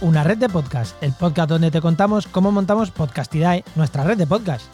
Una 0.00 0.24
red 0.24 0.38
de 0.38 0.48
podcast, 0.48 0.96
el 1.02 1.12
podcast 1.12 1.50
donde 1.50 1.70
te 1.70 1.82
contamos 1.82 2.26
cómo 2.26 2.50
montamos 2.50 2.90
Podcastidae, 2.90 3.62
nuestra 3.74 4.02
red 4.02 4.16
de 4.16 4.26
podcast. 4.26 4.64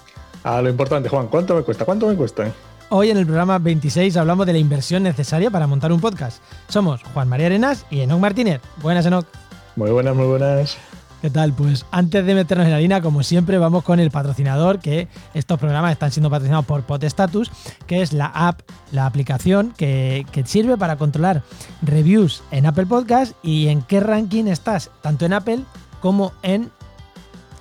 Ah, 0.45 0.63
lo 0.63 0.69
importante, 0.69 1.09
Juan, 1.09 1.27
¿cuánto 1.27 1.57
me 1.57 1.63
cuesta? 1.63 1.85
¿Cuánto 1.85 2.07
me 2.07 2.15
cuesta? 2.15 2.53
Hoy 2.91 3.11
en 3.11 3.17
el 3.17 3.27
programa 3.27 3.59
26 3.59 4.17
hablamos 4.17 4.47
de 4.47 4.53
la 4.53 4.61
inversión 4.61 5.03
necesaria 5.03 5.51
para 5.51 5.67
montar 5.67 5.91
un 5.91 6.01
podcast. 6.01 6.41
Somos 6.69 7.03
Juan 7.13 7.29
María 7.29 7.47
Arenas 7.47 7.87
y 7.91 8.03
Enoc 8.03 8.21
Martínez. 8.21 8.61
Buenas, 8.81 9.05
Enoc. 9.05 9.27
Muy 9.75 9.91
buenas, 9.91 10.15
muy 10.15 10.27
buenas. 10.27 10.79
¿Qué 11.21 11.31
tal? 11.31 11.53
Pues 11.53 11.85
antes 11.91 12.25
de 12.25 12.35
meternos 12.35 12.67
en 12.67 12.71
la 12.71 12.77
harina, 12.77 13.03
como 13.03 13.25
siempre, 13.25 13.59
vamos 13.59 13.83
con 13.83 13.99
el 13.99 14.13
patrocinador, 14.13 14.79
que 14.79 15.09
estos 15.35 15.59
programas 15.59 15.91
están 15.91 16.13
siendo 16.13 16.31
patrocinados 16.31 16.65
por 16.65 16.85
Podstatus, 16.85 17.51
que 17.89 18.03
es 18.03 18.13
la 18.13 18.27
app, 18.27 18.61
la 18.93 19.05
aplicación 19.05 19.75
que, 19.77 20.25
sirve 20.45 20.77
para 20.77 20.97
controlar 20.97 21.43
reviews 21.83 22.45
en 22.53 22.67
Apple 22.67 22.87
Podcast 22.87 23.33
y 23.43 23.67
en 23.67 23.83
qué 23.83 23.99
ranking 23.99 24.45
estás, 24.45 24.93
tanto 25.03 25.27
en 25.27 25.33
Apple 25.33 25.61
como 26.01 26.33
en 26.43 26.71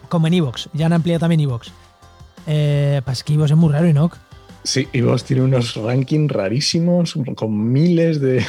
como 0.07 0.27
en 0.27 0.35
Evox. 0.35 0.69
Ya 0.73 0.85
han 0.85 0.93
ampliado 0.93 1.21
también 1.21 1.41
Evox. 1.41 1.71
Eh, 2.45 3.01
pues 3.03 3.23
que 3.23 3.33
Evox 3.33 3.51
es 3.51 3.57
muy 3.57 3.73
raro, 3.73 3.87
Enoch. 3.87 4.15
Sí, 4.67 4.85
y 4.91 4.99
vos 4.99 5.23
tiene 5.23 5.43
unos 5.43 5.75
rankings 5.75 6.29
rarísimos 6.29 7.17
con 7.37 7.71
miles 7.71 8.19
de. 8.19 8.43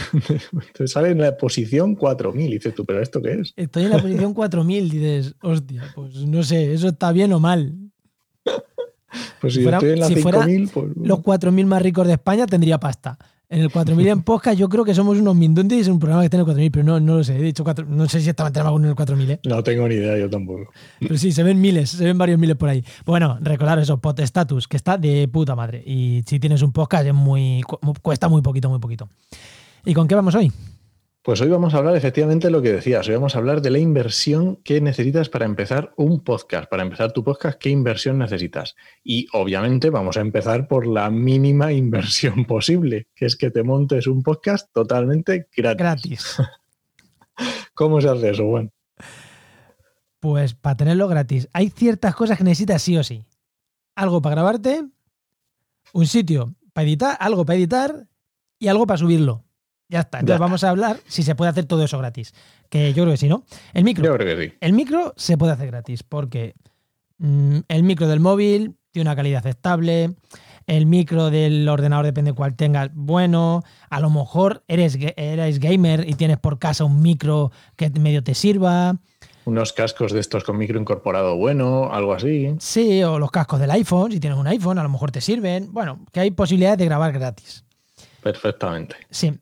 Te 0.75 0.89
sale 0.89 1.11
en 1.11 1.19
la 1.19 1.37
posición 1.37 1.95
4000. 1.95 2.51
Dices 2.51 2.75
tú, 2.75 2.85
¿pero 2.85 3.01
esto 3.01 3.23
qué 3.23 3.35
es? 3.35 3.53
Estoy 3.55 3.85
en 3.85 3.91
la 3.91 4.03
posición 4.03 4.35
4000. 4.35 4.91
Dices, 4.91 5.37
hostia, 5.43 5.85
pues 5.95 6.17
no 6.27 6.43
sé, 6.43 6.75
¿eso 6.75 6.89
está 6.89 7.13
bien 7.13 7.33
o 7.33 7.39
mal? 7.39 7.73
Pues 9.41 9.55
si, 9.55 9.63
yo 9.63 9.71
estoy 9.71 9.91
en 9.91 10.01
la 10.01 10.09
si 10.09 10.17
fuera 10.17 10.45
5000, 10.45 10.71
pues. 10.75 10.87
los 10.97 11.21
4000 11.21 11.67
más 11.67 11.83
ricos 11.83 12.07
de 12.09 12.15
España 12.15 12.47
tendría 12.47 12.81
pasta. 12.81 13.17
En 13.51 13.61
el 13.63 13.71
4000 13.71 14.07
en 14.09 14.23
podcast 14.23 14.59
yo 14.59 14.69
creo 14.69 14.85
que 14.85 14.95
somos 14.95 15.17
unos 15.19 15.35
mindundes 15.35 15.79
y 15.79 15.81
es 15.81 15.89
un 15.89 15.99
programa 15.99 16.23
que 16.23 16.29
tiene 16.29 16.45
4000, 16.45 16.71
pero 16.71 16.85
no, 16.85 17.01
no 17.01 17.17
lo 17.17 17.25
sé. 17.25 17.35
He 17.37 17.43
dicho 17.43 17.65
cuatro- 17.65 17.87
no 17.89 18.07
sé 18.07 18.21
si 18.21 18.29
estaba 18.29 18.51
en 18.51 18.59
alguno 18.59 18.85
en 18.85 18.91
el 18.91 18.95
4000, 18.97 19.31
¿eh? 19.31 19.41
No 19.45 19.63
tengo 19.63 19.89
ni 19.89 19.95
idea, 19.95 20.19
yo 20.19 20.29
tampoco. 20.29 20.71
Pero 21.01 21.17
sí, 21.17 21.33
se 21.33 21.43
ven 21.43 21.59
miles, 21.59 21.89
se 21.89 22.05
ven 22.05 22.19
varios 22.19 22.39
miles 22.39 22.57
por 22.57 22.69
ahí. 22.69 22.85
Bueno, 23.07 23.39
recordar 23.41 23.79
eso, 23.79 23.99
Podstatus, 23.99 24.69
que 24.69 24.77
está 24.77 24.99
de 24.99 25.27
puta 25.29 25.57
madre. 25.57 25.83
Y 25.87 26.23
si 26.27 26.39
tienes 26.39 26.61
un 26.61 26.73
podcast 26.73 27.07
es 27.07 27.15
muy 27.15 27.63
cu- 27.67 27.79
cuesta 28.03 28.29
muy 28.29 28.43
poquito, 28.43 28.69
muy 28.69 28.81
poquito. 28.81 29.09
¿Y 29.87 29.95
con 29.95 30.07
qué 30.09 30.15
vamos 30.15 30.35
hoy? 30.35 30.53
Pues 31.29 31.43
hoy 31.43 31.51
vamos 31.51 31.75
a 31.75 31.77
hablar 31.77 31.95
efectivamente 31.95 32.47
de 32.47 32.51
lo 32.51 32.63
que 32.63 32.73
decías. 32.73 33.07
Hoy 33.07 33.17
vamos 33.17 33.35
a 33.35 33.39
hablar 33.39 33.61
de 33.61 33.69
la 33.69 33.79
inversión 33.79 34.57
que 34.65 34.81
necesitas 34.81 35.29
para 35.29 35.45
empezar 35.45 35.93
un 35.99 36.25
podcast. 36.25 36.71
Para 36.71 36.83
empezar 36.83 37.13
tu 37.13 37.23
podcast, 37.23 37.59
¿qué 37.59 37.69
inversión 37.69 38.17
necesitas? 38.17 38.77
Y 39.05 39.27
obviamente 39.35 39.91
vamos 39.91 40.17
a 40.17 40.23
empezar 40.23 40.69
por 40.69 40.87
la 40.87 41.11
mínima 41.11 41.71
inversión 41.75 42.47
posible, 42.47 43.09
que 43.15 43.27
es 43.27 43.37
que 43.37 43.51
te 43.51 43.63
montes 43.63 44.07
un 44.07 44.23
podcast 44.23 44.73
totalmente 44.73 45.49
gratis. 45.55 45.79
Gratis. 45.79 46.37
¿Cómo 47.75 48.01
se 48.01 48.09
hace 48.09 48.31
eso, 48.31 48.49
Juan? 48.49 48.73
Pues 50.21 50.55
para 50.55 50.79
tenerlo 50.79 51.09
gratis, 51.09 51.47
hay 51.53 51.69
ciertas 51.69 52.15
cosas 52.15 52.39
que 52.39 52.45
necesitas 52.45 52.81
sí 52.81 52.97
o 52.97 53.05
sí. 53.05 53.23
Algo 53.97 54.23
para 54.23 54.37
grabarte, 54.37 54.83
un 55.93 56.07
sitio 56.07 56.55
para 56.73 56.89
editar, 56.89 57.19
algo 57.21 57.45
para 57.45 57.59
editar 57.59 58.07
y 58.59 58.69
algo 58.69 58.87
para 58.87 58.97
subirlo. 58.97 59.45
Ya 59.89 60.01
está. 60.01 60.21
Entonces 60.21 60.39
Ya. 60.39 60.45
vamos 60.45 60.65
a 60.65 60.71
hablar 60.71 60.99
si 61.07 61.23
se 61.23 61.35
puede 61.35 61.51
hacer 61.51 61.65
todo 61.65 61.83
eso 61.85 61.99
gratis. 61.99 62.35
Que 62.69 62.93
yo 62.93 63.05
creo 63.05 63.13
que 63.15 63.17
sí, 63.19 63.29
¿no? 63.29 63.45
El 63.73 63.85
micro. 63.85 64.05
Yo 64.05 64.15
creo 64.17 64.37
que 64.37 64.49
sí. 64.49 64.55
El 64.61 64.73
micro 64.75 65.15
se 65.17 65.39
puede 65.39 65.53
hacer 65.53 65.69
gratis 65.69 66.03
porque 66.03 66.55
mm, 67.19 67.59
el 67.69 67.83
micro 67.83 68.07
del 68.09 68.21
móvil 68.21 68.77
tiene 68.91 69.09
una 69.09 69.17
calidad 69.17 69.39
aceptable, 69.41 70.15
el 70.67 70.87
micro 70.87 71.31
del 71.31 71.69
ordenador 71.69 72.05
depende 72.07 72.31
de 72.33 72.35
cuál 72.35 72.55
tengas, 72.57 72.91
bueno, 72.95 73.63
a 73.91 74.01
lo 74.01 74.11
mejor 74.11 74.65
eres, 74.67 74.99
eres 75.17 75.59
gamer 75.61 76.09
y 76.09 76.15
tienes 76.15 76.39
por 76.39 76.59
casa 76.59 76.85
un 76.85 77.01
micro 77.01 77.53
que 77.77 77.91
medio 77.91 78.23
te 78.25 78.35
sirva, 78.35 78.97
Unos 79.45 79.73
cascos 79.73 80.13
de 80.13 80.21
estos 80.21 80.45
con 80.45 80.57
micro 80.59 80.79
incorporado 80.81 81.37
bueno, 81.37 81.91
algo 81.93 82.13
así. 82.15 82.55
sí, 82.61 83.03
o 83.05 83.19
los 83.19 83.31
cascos 83.31 83.61
del 83.61 83.71
iPhone, 83.71 84.11
si 84.13 84.21
tienes 84.21 84.39
un 84.39 84.47
iPhone 84.47 84.79
a 84.79 84.83
lo 84.83 84.89
mejor 84.89 85.11
te 85.11 85.21
sirven, 85.21 85.73
bueno, 85.73 86.05
que 86.13 86.21
hay 86.21 86.31
posibilidades 86.31 86.79
de 86.79 86.85
grabar 86.87 87.13
gratis. 87.13 87.65
Perfectamente. 88.23 88.97
Sí, 89.11 89.33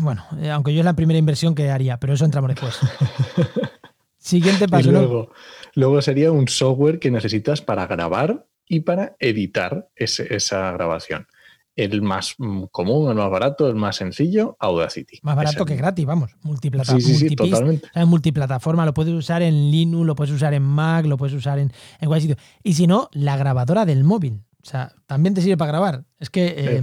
bueno, 0.00 0.24
eh, 0.40 0.50
aunque 0.50 0.72
yo 0.72 0.80
es 0.80 0.84
la 0.84 0.94
primera 0.94 1.18
inversión 1.18 1.54
que 1.54 1.70
haría, 1.70 1.98
pero 1.98 2.14
eso 2.14 2.24
entramos 2.24 2.48
después. 2.50 2.78
Siguiente 4.18 4.64
Y 4.64 4.68
paso, 4.68 4.92
¿no? 4.92 5.00
luego, 5.00 5.30
luego 5.74 6.00
sería 6.02 6.30
un 6.30 6.46
software 6.48 6.98
que 6.98 7.10
necesitas 7.10 7.60
para 7.60 7.86
grabar 7.86 8.46
y 8.68 8.80
para 8.80 9.16
editar 9.18 9.88
ese- 9.96 10.34
esa 10.34 10.70
grabación. 10.72 11.26
El 11.74 12.02
más 12.02 12.34
mm, 12.38 12.64
común, 12.70 13.08
el 13.10 13.16
más 13.16 13.30
barato, 13.30 13.66
el 13.66 13.74
más 13.74 13.96
sencillo, 13.96 14.56
Audacity. 14.60 15.18
Más 15.22 15.34
barato 15.36 15.64
que 15.64 15.74
gratis, 15.74 16.04
vamos. 16.06 16.36
Multiplata 16.42 16.92
Sí, 16.94 17.00
sí, 17.00 17.16
sí, 17.28 17.34
totalmente. 17.34 17.86
o 17.88 17.92
sea, 17.92 18.06
multiplataforma, 18.06 18.84
lo 18.86 18.94
puedes 18.94 19.12
usar 19.14 19.42
en 19.42 19.70
Linux, 19.70 20.06
lo 20.06 20.14
puedes 20.14 20.32
usar 20.34 20.54
en 20.54 20.62
Mac, 20.62 21.06
lo 21.06 21.16
puedes 21.16 21.34
usar 21.34 21.58
en, 21.58 21.72
en 22.00 22.08
cualquier 22.08 22.36
sitio. 22.36 22.44
Y 22.62 22.74
si 22.74 22.86
no, 22.86 23.08
la 23.12 23.36
grabadora 23.36 23.84
del 23.86 24.04
móvil. 24.04 24.42
O 24.62 24.64
sea, 24.64 24.92
también 25.06 25.34
te 25.34 25.40
sirve 25.40 25.56
para 25.56 25.72
grabar. 25.72 26.04
Es 26.20 26.30
que 26.30 26.54
eh, 26.56 26.82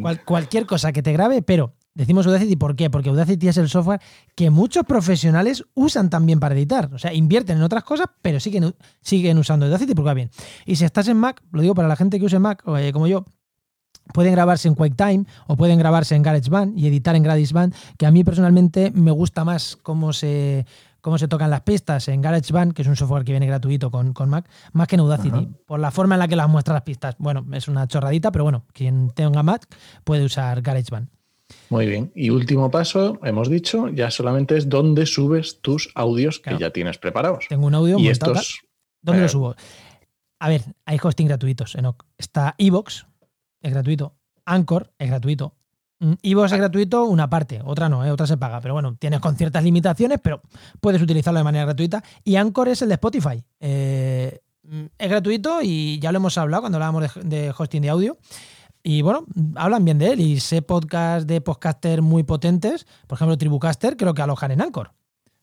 cual- 0.00 0.22
cualquier 0.24 0.66
cosa 0.66 0.92
que 0.92 1.02
te 1.02 1.12
grabe, 1.12 1.42
pero 1.42 1.74
decimos 1.96 2.26
Audacity, 2.26 2.56
¿por 2.56 2.76
qué? 2.76 2.90
Porque 2.90 3.08
Audacity 3.08 3.48
es 3.48 3.56
el 3.56 3.68
software 3.68 4.00
que 4.34 4.50
muchos 4.50 4.84
profesionales 4.84 5.64
usan 5.74 6.10
también 6.10 6.38
para 6.38 6.54
editar. 6.54 6.90
O 6.94 6.98
sea, 6.98 7.12
invierten 7.12 7.56
en 7.56 7.62
otras 7.62 7.82
cosas, 7.82 8.06
pero 8.22 8.38
siguen, 8.38 8.74
siguen 9.00 9.38
usando 9.38 9.66
Audacity 9.66 9.94
porque 9.94 10.06
va 10.06 10.14
bien. 10.14 10.30
Y 10.66 10.76
si 10.76 10.84
estás 10.84 11.08
en 11.08 11.16
Mac, 11.16 11.42
lo 11.50 11.62
digo 11.62 11.74
para 11.74 11.88
la 11.88 11.96
gente 11.96 12.20
que 12.20 12.26
use 12.26 12.38
Mac, 12.38 12.62
eh, 12.78 12.92
como 12.92 13.06
yo, 13.06 13.24
pueden 14.12 14.32
grabarse 14.32 14.68
en 14.68 14.74
QuickTime 14.74 15.24
o 15.46 15.56
pueden 15.56 15.78
grabarse 15.78 16.14
en 16.14 16.22
GarageBand 16.22 16.78
y 16.78 16.86
editar 16.86 17.16
en 17.16 17.22
GarageBand, 17.22 17.74
que 17.98 18.06
a 18.06 18.10
mí 18.10 18.22
personalmente 18.22 18.92
me 18.94 19.10
gusta 19.10 19.44
más 19.44 19.76
cómo 19.76 20.12
se, 20.12 20.66
cómo 21.00 21.16
se 21.16 21.28
tocan 21.28 21.48
las 21.50 21.62
pistas 21.62 22.08
en 22.08 22.20
GarageBand, 22.20 22.74
que 22.74 22.82
es 22.82 22.88
un 22.88 22.96
software 22.96 23.24
que 23.24 23.32
viene 23.32 23.46
gratuito 23.46 23.90
con, 23.90 24.12
con 24.12 24.28
Mac, 24.28 24.48
más 24.72 24.86
que 24.86 24.96
en 24.96 25.00
Audacity, 25.00 25.38
Ajá. 25.38 25.48
por 25.66 25.80
la 25.80 25.90
forma 25.90 26.14
en 26.14 26.20
la 26.20 26.28
que 26.28 26.36
las 26.36 26.48
muestra 26.48 26.74
las 26.74 26.82
pistas. 26.82 27.16
Bueno, 27.18 27.46
es 27.52 27.68
una 27.68 27.88
chorradita, 27.88 28.30
pero 28.30 28.44
bueno, 28.44 28.64
quien 28.74 29.10
tenga 29.10 29.42
Mac 29.42 29.66
puede 30.04 30.24
usar 30.24 30.60
GarageBand. 30.60 31.08
Muy 31.68 31.86
bien. 31.86 32.12
Y 32.14 32.30
último 32.30 32.70
paso, 32.70 33.18
hemos 33.24 33.50
dicho, 33.50 33.88
ya 33.88 34.10
solamente 34.10 34.56
es 34.56 34.68
dónde 34.68 35.06
subes 35.06 35.60
tus 35.60 35.90
audios 35.94 36.38
Claro. 36.38 36.58
que 36.58 36.62
ya 36.64 36.70
tienes 36.70 36.98
preparados. 36.98 37.46
Tengo 37.48 37.66
un 37.66 37.74
audio 37.74 37.98
Y 37.98 38.04
montado 38.04 38.32
estos, 38.32 38.60
¿Dónde 39.02 39.20
eh, 39.20 39.22
lo 39.24 39.28
subo? 39.28 39.56
A 40.38 40.48
ver, 40.48 40.62
hay 40.84 40.98
hosting 41.02 41.26
gratuitos, 41.26 41.74
Enoch. 41.74 42.04
Está 42.18 42.54
Evox, 42.58 43.06
es 43.62 43.72
gratuito. 43.72 44.14
Anchor 44.44 44.92
es 44.98 45.08
gratuito. 45.08 45.54
Mm, 45.98 46.12
Evox 46.22 46.52
es 46.52 46.58
gratuito, 46.58 47.04
una 47.04 47.28
parte, 47.30 47.62
otra 47.64 47.88
no, 47.88 48.04
¿eh? 48.04 48.10
otra 48.10 48.26
se 48.26 48.36
paga. 48.36 48.60
Pero 48.60 48.74
bueno, 48.74 48.96
tienes 48.98 49.20
con 49.20 49.36
ciertas 49.36 49.64
limitaciones, 49.64 50.20
pero 50.22 50.42
puedes 50.80 51.00
utilizarlo 51.00 51.38
de 51.38 51.44
manera 51.44 51.64
gratuita. 51.64 52.04
Y 52.22 52.36
Anchor 52.36 52.68
es 52.68 52.82
el 52.82 52.88
de 52.88 52.94
Spotify. 52.94 53.42
Eh, 53.60 54.40
mm, 54.62 54.84
es 54.98 55.08
gratuito 55.08 55.60
y 55.62 55.98
ya 55.98 56.12
lo 56.12 56.18
hemos 56.18 56.36
hablado 56.36 56.62
cuando 56.62 56.76
hablábamos 56.76 57.14
de, 57.14 57.22
de 57.22 57.54
hosting 57.56 57.82
de 57.82 57.88
audio. 57.88 58.18
Y 58.88 59.02
bueno, 59.02 59.26
hablan 59.56 59.84
bien 59.84 59.98
de 59.98 60.12
él 60.12 60.20
y 60.20 60.38
sé 60.38 60.62
podcast 60.62 61.26
de 61.26 61.40
podcaster 61.40 62.02
muy 62.02 62.22
potentes. 62.22 62.86
Por 63.08 63.16
ejemplo, 63.16 63.36
Tribucaster 63.36 63.96
creo 63.96 64.14
que 64.14 64.22
alojan 64.22 64.52
en 64.52 64.62
Anchor. 64.62 64.92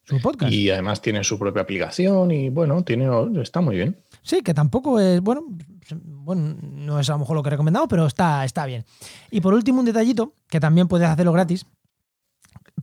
Su 0.06 0.22
podcast. 0.22 0.54
y 0.54 0.70
además 0.70 1.02
tiene 1.02 1.26
su 1.26 1.38
propia 1.38 1.62
aplicación 1.62 2.32
y 2.32 2.48
bueno, 2.48 2.86
tiene, 2.86 3.10
está 3.42 3.60
muy 3.60 3.76
bien. 3.76 3.98
Sí, 4.22 4.42
que 4.44 4.54
tampoco 4.54 4.98
es, 4.98 5.20
bueno, 5.20 5.44
bueno, 5.92 6.56
no 6.62 7.02
es 7.02 7.10
a 7.10 7.14
lo 7.14 7.20
mejor 7.20 7.36
lo 7.36 7.44
que 7.44 7.50
he 7.50 7.52
recomendado, 7.52 7.86
pero 7.90 8.06
está, 8.06 8.46
está 8.46 8.66
bien. 8.66 8.86
Y 9.30 9.42
por 9.42 9.54
último, 9.54 9.82
un 9.82 9.86
detallito, 9.86 10.36
que 10.48 10.62
también 10.62 10.88
puedes 10.88 11.10
hacerlo 11.10 11.34
gratis, 11.34 11.66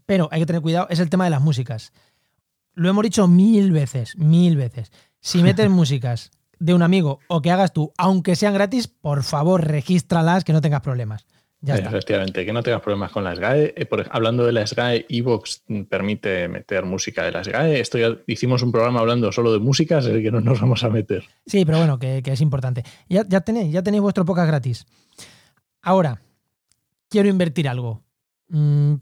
pero 0.04 0.28
hay 0.30 0.40
que 0.40 0.46
tener 0.46 0.60
cuidado, 0.60 0.88
es 0.90 0.98
el 0.98 1.08
tema 1.08 1.24
de 1.24 1.30
las 1.30 1.40
músicas. 1.40 1.94
Lo 2.74 2.90
hemos 2.90 3.02
dicho 3.02 3.26
mil 3.28 3.72
veces, 3.72 4.14
mil 4.18 4.56
veces. 4.56 4.92
Si 5.20 5.42
metes 5.42 5.70
músicas 5.70 6.30
de 6.60 6.74
un 6.74 6.82
amigo 6.82 7.18
o 7.26 7.42
que 7.42 7.50
hagas 7.50 7.72
tú, 7.72 7.92
aunque 7.98 8.36
sean 8.36 8.54
gratis, 8.54 8.86
por 8.86 9.24
favor, 9.24 9.66
regístralas, 9.66 10.44
que 10.44 10.52
no 10.52 10.60
tengas 10.60 10.82
problemas. 10.82 11.26
Ya 11.62 11.74
está. 11.74 11.88
Efectivamente, 11.90 12.46
que 12.46 12.52
no 12.54 12.62
tengas 12.62 12.80
problemas 12.80 13.10
con 13.10 13.24
la 13.24 13.34
SGAE. 13.34 13.74
Eh, 13.76 13.84
por 13.84 14.06
hablando 14.10 14.46
de 14.46 14.52
la 14.52 14.66
SGAE, 14.66 15.04
Evox 15.10 15.62
mm, 15.66 15.82
permite 15.82 16.48
meter 16.48 16.84
música 16.86 17.22
de 17.24 17.32
la 17.32 17.44
SGAE. 17.44 17.80
Esto 17.80 17.98
ya 17.98 18.16
hicimos 18.26 18.62
un 18.62 18.72
programa 18.72 19.00
hablando 19.00 19.30
solo 19.30 19.52
de 19.52 19.58
música, 19.58 19.98
así 19.98 20.22
que 20.22 20.30
no 20.30 20.40
nos 20.40 20.60
vamos 20.60 20.84
a 20.84 20.88
meter. 20.88 21.24
Sí, 21.44 21.64
pero 21.66 21.78
bueno, 21.78 21.98
que, 21.98 22.22
que 22.22 22.32
es 22.32 22.40
importante. 22.40 22.82
Ya, 23.08 23.24
ya 23.28 23.42
tenéis, 23.42 23.72
ya 23.72 23.82
tenéis 23.82 24.02
vuestro 24.02 24.24
podcast 24.24 24.48
gratis. 24.48 24.86
Ahora, 25.82 26.22
quiero 27.10 27.28
invertir 27.28 27.68
algo. 27.68 28.02
Mm, 28.48 28.94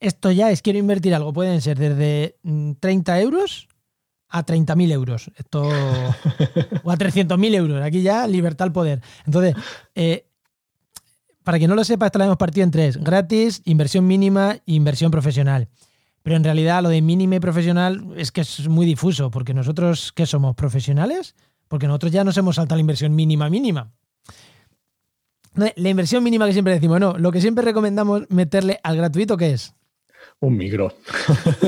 esto 0.00 0.32
ya 0.32 0.50
es 0.50 0.62
quiero 0.62 0.80
invertir 0.80 1.14
algo. 1.14 1.32
Pueden 1.32 1.60
ser 1.60 1.78
desde 1.78 2.38
mm, 2.42 2.72
30 2.80 3.20
euros 3.20 3.68
a 4.34 4.44
30.000 4.44 4.90
euros. 4.90 5.30
Esto, 5.36 5.62
o 5.62 6.90
a 6.90 6.96
300.000 6.98 7.54
euros. 7.54 7.82
Aquí 7.82 8.02
ya 8.02 8.26
libertad 8.26 8.66
al 8.66 8.72
poder. 8.72 9.00
Entonces, 9.24 9.54
eh, 9.94 10.26
para 11.44 11.60
que 11.60 11.68
no 11.68 11.76
lo 11.76 11.84
sepa, 11.84 12.06
esto 12.06 12.18
lo 12.18 12.24
hemos 12.24 12.36
partido 12.36 12.64
en 12.64 12.72
tres. 12.72 12.96
Gratis, 12.96 13.62
inversión 13.64 14.08
mínima 14.08 14.56
inversión 14.66 15.12
profesional. 15.12 15.68
Pero 16.24 16.34
en 16.34 16.42
realidad 16.42 16.82
lo 16.82 16.88
de 16.88 17.00
mínima 17.00 17.36
y 17.36 17.40
profesional 17.40 18.04
es 18.16 18.32
que 18.32 18.40
es 18.40 18.66
muy 18.68 18.86
difuso, 18.86 19.30
porque 19.30 19.54
nosotros, 19.54 20.12
¿qué 20.12 20.26
somos? 20.26 20.56
¿Profesionales? 20.56 21.36
Porque 21.68 21.86
nosotros 21.86 22.10
ya 22.10 22.24
nos 22.24 22.36
hemos 22.36 22.56
saltado 22.56 22.78
la 22.78 22.80
inversión 22.80 23.14
mínima 23.14 23.48
mínima. 23.48 23.92
La 25.54 25.88
inversión 25.88 26.24
mínima 26.24 26.46
que 26.46 26.52
siempre 26.54 26.74
decimos, 26.74 26.98
no, 26.98 27.16
lo 27.18 27.30
que 27.30 27.40
siempre 27.40 27.64
recomendamos 27.64 28.22
meterle 28.30 28.80
al 28.82 28.96
gratuito, 28.96 29.36
¿qué 29.36 29.52
es? 29.52 29.74
Un 30.40 30.56
micro. 30.56 30.92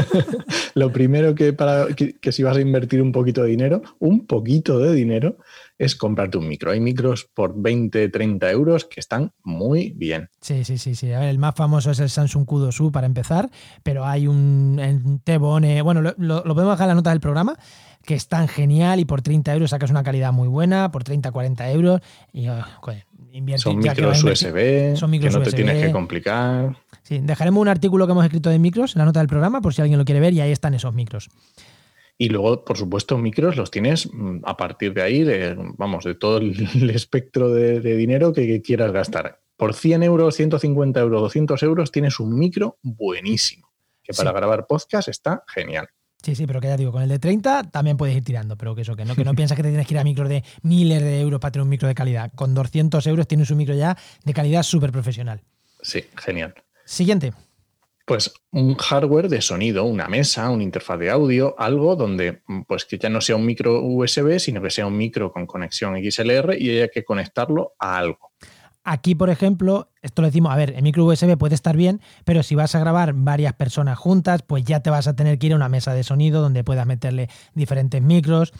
lo 0.74 0.92
primero 0.92 1.34
que, 1.34 1.52
para, 1.52 1.86
que, 1.94 2.32
si 2.32 2.42
vas 2.42 2.56
a 2.56 2.60
invertir 2.60 3.00
un 3.00 3.12
poquito 3.12 3.42
de 3.42 3.50
dinero, 3.50 3.82
un 3.98 4.26
poquito 4.26 4.78
de 4.78 4.92
dinero, 4.92 5.38
es 5.78 5.96
comprarte 5.96 6.38
un 6.38 6.48
micro. 6.48 6.70
Hay 6.70 6.80
micros 6.80 7.28
por 7.32 7.60
20, 7.60 8.08
30 8.08 8.50
euros 8.50 8.84
que 8.84 9.00
están 9.00 9.32
muy 9.42 9.90
bien. 9.90 10.30
Sí, 10.40 10.64
sí, 10.64 10.78
sí, 10.78 10.94
sí. 10.94 11.10
el 11.10 11.38
más 11.38 11.54
famoso 11.54 11.90
es 11.90 12.00
el 12.00 12.10
Samsung 12.10 12.46
Q2U 12.46 12.90
para 12.90 13.06
empezar, 13.06 13.50
pero 13.82 14.06
hay 14.06 14.26
un, 14.26 15.20
T-Bone, 15.24 15.82
bueno, 15.82 16.02
lo, 16.02 16.14
lo, 16.16 16.42
podemos 16.54 16.74
dejar 16.74 16.84
en 16.84 16.88
la 16.88 16.94
nota 16.94 17.10
del 17.10 17.20
programa, 17.20 17.56
que 18.04 18.14
es 18.14 18.28
tan 18.28 18.48
genial 18.48 19.00
y 19.00 19.04
por 19.04 19.22
30 19.22 19.52
euros 19.52 19.70
sacas 19.70 19.90
una 19.90 20.02
calidad 20.02 20.32
muy 20.32 20.48
buena, 20.48 20.90
por 20.90 21.04
30, 21.04 21.30
40 21.30 21.70
euros. 21.72 22.00
Y, 22.32 22.48
oh, 22.48 22.64
son 23.56 23.78
micros 23.78 24.24
USB, 24.24 24.96
son 24.96 25.10
micros 25.10 25.34
que 25.34 25.38
no 25.38 25.44
te 25.44 25.52
tienes 25.52 25.84
que 25.84 25.92
complicar. 25.92 26.76
Sí, 27.02 27.20
dejaremos 27.22 27.60
un 27.60 27.68
artículo 27.68 28.06
que 28.06 28.12
hemos 28.12 28.24
escrito 28.24 28.50
de 28.50 28.58
micros 28.58 28.96
en 28.96 29.00
la 29.00 29.04
nota 29.04 29.20
del 29.20 29.28
programa 29.28 29.60
por 29.60 29.74
si 29.74 29.82
alguien 29.82 29.98
lo 29.98 30.04
quiere 30.04 30.20
ver 30.20 30.32
y 30.32 30.40
ahí 30.40 30.52
están 30.52 30.74
esos 30.74 30.94
micros. 30.94 31.28
Y 32.18 32.30
luego, 32.30 32.64
por 32.64 32.78
supuesto, 32.78 33.18
micros 33.18 33.56
los 33.56 33.70
tienes 33.70 34.08
mm, 34.12 34.38
a 34.44 34.56
partir 34.56 34.94
de 34.94 35.02
ahí, 35.02 35.22
de, 35.22 35.54
vamos, 35.76 36.04
de 36.04 36.14
todo 36.14 36.38
el, 36.38 36.90
espectro 36.90 37.50
de, 37.52 37.80
dinero 37.80 38.32
que, 38.32 38.62
quieras 38.62 38.92
gastar. 38.92 39.40
Por 39.56 39.74
100 39.74 40.02
euros, 40.02 40.34
150 40.36 41.00
euros, 41.00 41.22
200 41.22 41.62
euros 41.62 41.92
tienes 41.92 42.20
un 42.20 42.38
micro 42.38 42.78
buenísimo, 42.82 43.70
que 44.02 44.12
para 44.12 44.32
grabar 44.32 44.66
podcast 44.66 45.08
está 45.08 45.44
genial. 45.46 45.88
Sí, 46.22 46.34
sí, 46.34 46.46
pero 46.46 46.60
que 46.60 46.68
ya 46.68 46.76
digo, 46.76 46.92
con 46.92 47.02
el 47.02 47.08
de 47.08 47.18
30 47.18 47.70
también 47.70 47.96
puedes 47.96 48.16
ir 48.16 48.24
tirando, 48.24 48.56
pero 48.56 48.74
que 48.74 48.82
eso, 48.82 48.96
que 48.96 49.04
no, 49.04 49.14
que 49.14 49.24
no 49.24 49.34
piensas 49.36 49.56
que 49.56 49.62
te 49.62 49.68
tienes 49.68 49.86
que 49.86 49.94
ir 49.94 50.00
a 50.00 50.04
micros 50.04 50.28
de 50.28 50.42
miles 50.62 51.02
de 51.02 51.20
euros 51.20 51.40
para 51.40 51.52
tener 51.52 51.62
un 51.62 51.68
micro 51.68 51.88
de 51.88 51.94
calidad. 51.94 52.32
Con 52.34 52.54
200 52.54 53.06
euros 53.06 53.28
tienes 53.28 53.50
un 53.50 53.58
micro 53.58 53.74
ya 53.74 53.96
de 54.24 54.34
calidad 54.34 54.62
súper 54.62 54.90
profesional. 54.90 55.42
Sí, 55.82 56.04
genial. 56.16 56.54
Siguiente. 56.84 57.32
Pues 58.06 58.32
un 58.52 58.76
hardware 58.76 59.28
de 59.28 59.42
sonido, 59.42 59.84
una 59.84 60.06
mesa, 60.06 60.48
una 60.50 60.62
interfaz 60.62 60.98
de 61.00 61.10
audio, 61.10 61.56
algo 61.58 61.96
donde 61.96 62.40
pues 62.68 62.84
que 62.84 62.98
ya 62.98 63.08
no 63.08 63.20
sea 63.20 63.34
un 63.34 63.44
micro 63.44 63.82
USB, 63.82 64.38
sino 64.38 64.62
que 64.62 64.70
sea 64.70 64.86
un 64.86 64.96
micro 64.96 65.32
con 65.32 65.44
conexión 65.44 65.96
XLR 65.96 66.56
y 66.56 66.70
haya 66.70 66.88
que 66.88 67.04
conectarlo 67.04 67.74
a 67.80 67.98
algo. 67.98 68.30
Aquí, 68.88 69.16
por 69.16 69.30
ejemplo, 69.30 69.90
esto 70.00 70.22
lo 70.22 70.28
decimos, 70.28 70.52
a 70.52 70.56
ver, 70.56 70.74
el 70.76 70.82
micro 70.84 71.04
USB 71.04 71.36
puede 71.36 71.56
estar 71.56 71.76
bien, 71.76 72.00
pero 72.24 72.44
si 72.44 72.54
vas 72.54 72.76
a 72.76 72.78
grabar 72.78 73.14
varias 73.14 73.52
personas 73.54 73.98
juntas, 73.98 74.42
pues 74.42 74.62
ya 74.64 74.78
te 74.78 74.90
vas 74.90 75.08
a 75.08 75.16
tener 75.16 75.40
que 75.40 75.48
ir 75.48 75.54
a 75.54 75.56
una 75.56 75.68
mesa 75.68 75.92
de 75.92 76.04
sonido 76.04 76.40
donde 76.40 76.62
puedas 76.62 76.86
meterle 76.86 77.28
diferentes 77.54 78.00
micros. 78.00 78.52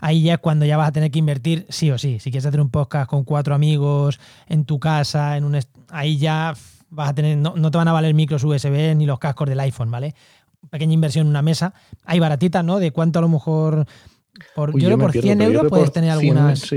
Ahí 0.00 0.22
ya 0.22 0.34
es 0.34 0.38
cuando 0.38 0.64
ya 0.64 0.78
vas 0.78 0.88
a 0.88 0.92
tener 0.92 1.10
que 1.10 1.18
invertir 1.18 1.66
sí 1.68 1.90
o 1.90 1.98
sí. 1.98 2.18
Si 2.18 2.30
quieres 2.30 2.46
hacer 2.46 2.62
un 2.62 2.70
podcast 2.70 3.10
con 3.10 3.24
cuatro 3.24 3.54
amigos 3.54 4.18
en 4.48 4.64
tu 4.64 4.80
casa, 4.80 5.36
en 5.36 5.44
un 5.44 5.60
ahí 5.90 6.16
ya 6.16 6.54
vas 6.94 7.10
a 7.10 7.14
tener, 7.14 7.36
no, 7.36 7.70
te 7.70 7.78
van 7.78 7.88
a 7.88 7.92
valer 7.92 8.14
micros 8.14 8.44
USB 8.44 8.94
ni 8.96 9.06
los 9.06 9.18
cascos 9.18 9.48
del 9.48 9.60
iPhone, 9.60 9.90
¿vale? 9.90 10.14
Pequeña 10.70 10.94
inversión 10.94 11.26
en 11.26 11.30
una 11.30 11.42
mesa. 11.42 11.74
Hay 12.04 12.20
baratitas, 12.20 12.64
¿no? 12.64 12.78
De 12.78 12.90
cuánto 12.90 13.18
a 13.18 13.22
lo 13.22 13.28
mejor 13.28 13.86
por, 14.54 14.78
yo, 14.78 14.86
creo 14.86 14.98
por 14.98 15.12
100 15.12 15.42
euros 15.42 15.66
puedes 15.68 15.92
tener 15.92 16.10
algunas. 16.10 16.70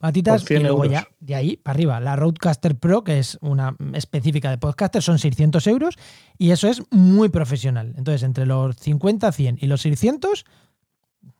Batitas 0.00 0.50
y 0.50 0.58
luego 0.58 0.84
ya 0.84 1.06
de 1.20 1.34
ahí 1.34 1.56
para 1.56 1.74
arriba. 1.74 2.00
La 2.00 2.16
Roadcaster 2.16 2.76
Pro, 2.76 3.04
que 3.04 3.18
es 3.18 3.38
una 3.40 3.76
específica 3.92 4.50
de 4.50 4.58
podcaster, 4.58 5.02
son 5.02 5.18
600 5.18 5.64
euros 5.68 5.96
y 6.38 6.50
eso 6.50 6.68
es 6.68 6.82
muy 6.90 7.28
profesional. 7.28 7.94
Entonces, 7.96 8.22
entre 8.24 8.46
los 8.46 8.76
50, 8.76 9.30
100 9.30 9.58
y 9.60 9.66
los 9.66 9.82
600, 9.82 10.44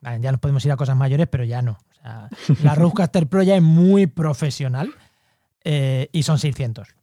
ya 0.02 0.30
nos 0.30 0.40
podemos 0.40 0.64
ir 0.64 0.72
a 0.72 0.76
cosas 0.76 0.96
mayores, 0.96 1.26
pero 1.28 1.44
ya 1.44 1.62
no. 1.62 1.78
la 2.62 2.74
Roadcaster 2.74 3.26
Pro 3.26 3.42
ya 3.42 3.56
es 3.56 3.62
muy 3.62 4.06
profesional 4.06 4.90
eh, 5.64 6.08
y 6.12 6.22
son 6.22 6.38
600. 6.38 6.99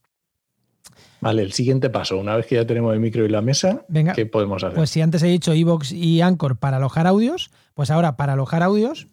Vale, 1.28 1.42
el 1.42 1.52
siguiente 1.52 1.90
paso, 1.90 2.18
una 2.18 2.36
vez 2.36 2.46
que 2.46 2.56
ya 2.56 2.66
tenemos 2.66 2.94
el 2.94 3.00
micro 3.00 3.26
y 3.26 3.30
la 3.30 3.42
mesa, 3.42 3.86
¿qué 4.16 4.26
podemos 4.26 4.64
hacer? 4.64 4.76
Pues 4.76 4.90
si 4.90 5.02
antes 5.02 5.22
he 5.24 5.28
dicho 5.28 5.54
Evox 5.54 5.92
y 5.92 6.22
Anchor 6.22 6.58
para 6.58 6.78
alojar 6.78 7.06
audios, 7.08 7.52
pues 7.74 7.92
ahora 7.92 8.16
para 8.18 8.34
alojar 8.34 8.64
audios, 8.64 9.08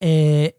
eh, 0.00 0.56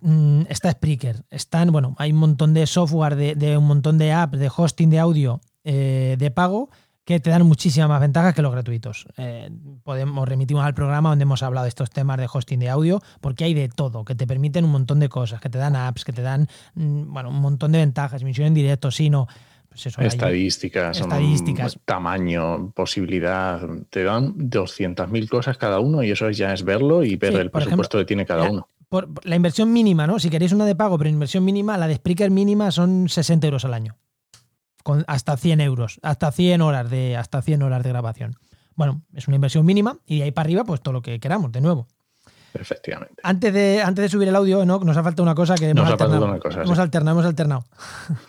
Mm, 0.00 0.42
está 0.48 0.70
Spreaker. 0.70 1.24
Están, 1.30 1.72
bueno, 1.72 1.94
hay 1.98 2.12
un 2.12 2.18
montón 2.18 2.54
de 2.54 2.66
software, 2.66 3.16
de, 3.16 3.56
un 3.56 3.66
montón 3.66 3.98
de 3.98 4.12
apps, 4.12 4.38
de 4.38 4.50
hosting 4.54 4.90
de 4.90 4.98
audio 4.98 5.40
eh, 5.64 6.16
de 6.18 6.30
pago 6.30 6.70
que 7.08 7.20
te 7.20 7.30
dan 7.30 7.46
muchísimas 7.46 7.88
más 7.88 8.02
ventajas 8.02 8.34
que 8.34 8.42
los 8.42 8.52
gratuitos. 8.52 9.06
Eh, 9.16 9.48
podemos 9.82 10.28
remitirnos 10.28 10.66
al 10.66 10.74
programa 10.74 11.08
donde 11.08 11.22
hemos 11.22 11.42
hablado 11.42 11.64
de 11.64 11.70
estos 11.70 11.88
temas 11.88 12.18
de 12.18 12.28
hosting 12.30 12.58
de 12.58 12.68
audio, 12.68 13.00
porque 13.22 13.44
hay 13.44 13.54
de 13.54 13.70
todo, 13.70 14.04
que 14.04 14.14
te 14.14 14.26
permiten 14.26 14.66
un 14.66 14.72
montón 14.72 15.00
de 15.00 15.08
cosas, 15.08 15.40
que 15.40 15.48
te 15.48 15.56
dan 15.56 15.74
apps, 15.74 16.04
que 16.04 16.12
te 16.12 16.20
dan 16.20 16.48
mm, 16.74 17.10
bueno, 17.10 17.30
un 17.30 17.40
montón 17.40 17.72
de 17.72 17.78
ventajas, 17.78 18.20
emisión 18.20 18.48
en 18.48 18.52
directo, 18.52 18.90
sino 18.90 19.26
pues 19.70 19.86
estadísticas, 19.86 21.00
estadísticas. 21.00 21.78
tamaño, 21.86 22.72
posibilidad, 22.72 23.58
te 23.88 24.04
dan 24.04 24.34
200.000 24.34 25.28
cosas 25.30 25.56
cada 25.56 25.80
uno 25.80 26.02
y 26.02 26.10
eso 26.10 26.28
ya 26.28 26.52
es 26.52 26.62
verlo 26.62 27.04
y 27.04 27.16
ver 27.16 27.36
el 27.36 27.50
presupuesto 27.50 27.96
que 27.96 28.04
tiene 28.04 28.26
cada 28.26 28.50
uno 28.50 28.68
por 28.90 29.08
la 29.26 29.36
inversión 29.36 29.70
mínima, 29.70 30.06
¿no? 30.06 30.18
Si 30.18 30.30
queréis 30.30 30.52
una 30.52 30.64
de 30.64 30.74
pago, 30.74 30.96
pero 30.96 31.10
inversión 31.10 31.44
mínima, 31.44 31.76
la 31.76 31.88
de 31.88 31.96
Spreaker 31.96 32.30
mínima 32.30 32.70
son 32.70 33.08
60 33.10 33.46
euros 33.46 33.66
al 33.66 33.74
año. 33.74 33.98
Con 34.88 35.04
hasta 35.06 35.36
100 35.36 35.60
euros, 35.60 36.00
hasta 36.02 36.32
100 36.32 36.62
horas 36.62 36.88
de, 36.88 37.14
hasta 37.14 37.42
100 37.42 37.60
horas 37.60 37.82
de 37.82 37.90
grabación. 37.90 38.36
Bueno, 38.74 39.02
es 39.12 39.28
una 39.28 39.34
inversión 39.34 39.66
mínima 39.66 39.98
y 40.06 40.16
de 40.16 40.24
ahí 40.24 40.30
para 40.30 40.46
arriba, 40.46 40.64
pues 40.64 40.80
todo 40.80 40.94
lo 40.94 41.02
que 41.02 41.20
queramos, 41.20 41.52
de 41.52 41.60
nuevo. 41.60 41.86
Efectivamente. 42.54 43.16
Antes 43.22 43.52
de, 43.52 43.82
antes 43.82 44.02
de 44.04 44.08
subir 44.08 44.28
el 44.28 44.34
audio, 44.34 44.64
¿no? 44.64 44.78
nos 44.78 44.96
ha 44.96 45.02
faltado 45.02 45.24
una 45.24 45.34
cosa 45.34 45.56
que 45.56 45.74
nos 45.74 45.82
hemos 45.82 45.90
ha 45.90 45.92
alternado. 45.92 46.24
Una 46.24 46.38
cosa, 46.38 46.62
hemos 46.62 46.78
alternado, 46.78 47.16
hemos 47.16 47.26
alternado. 47.26 47.64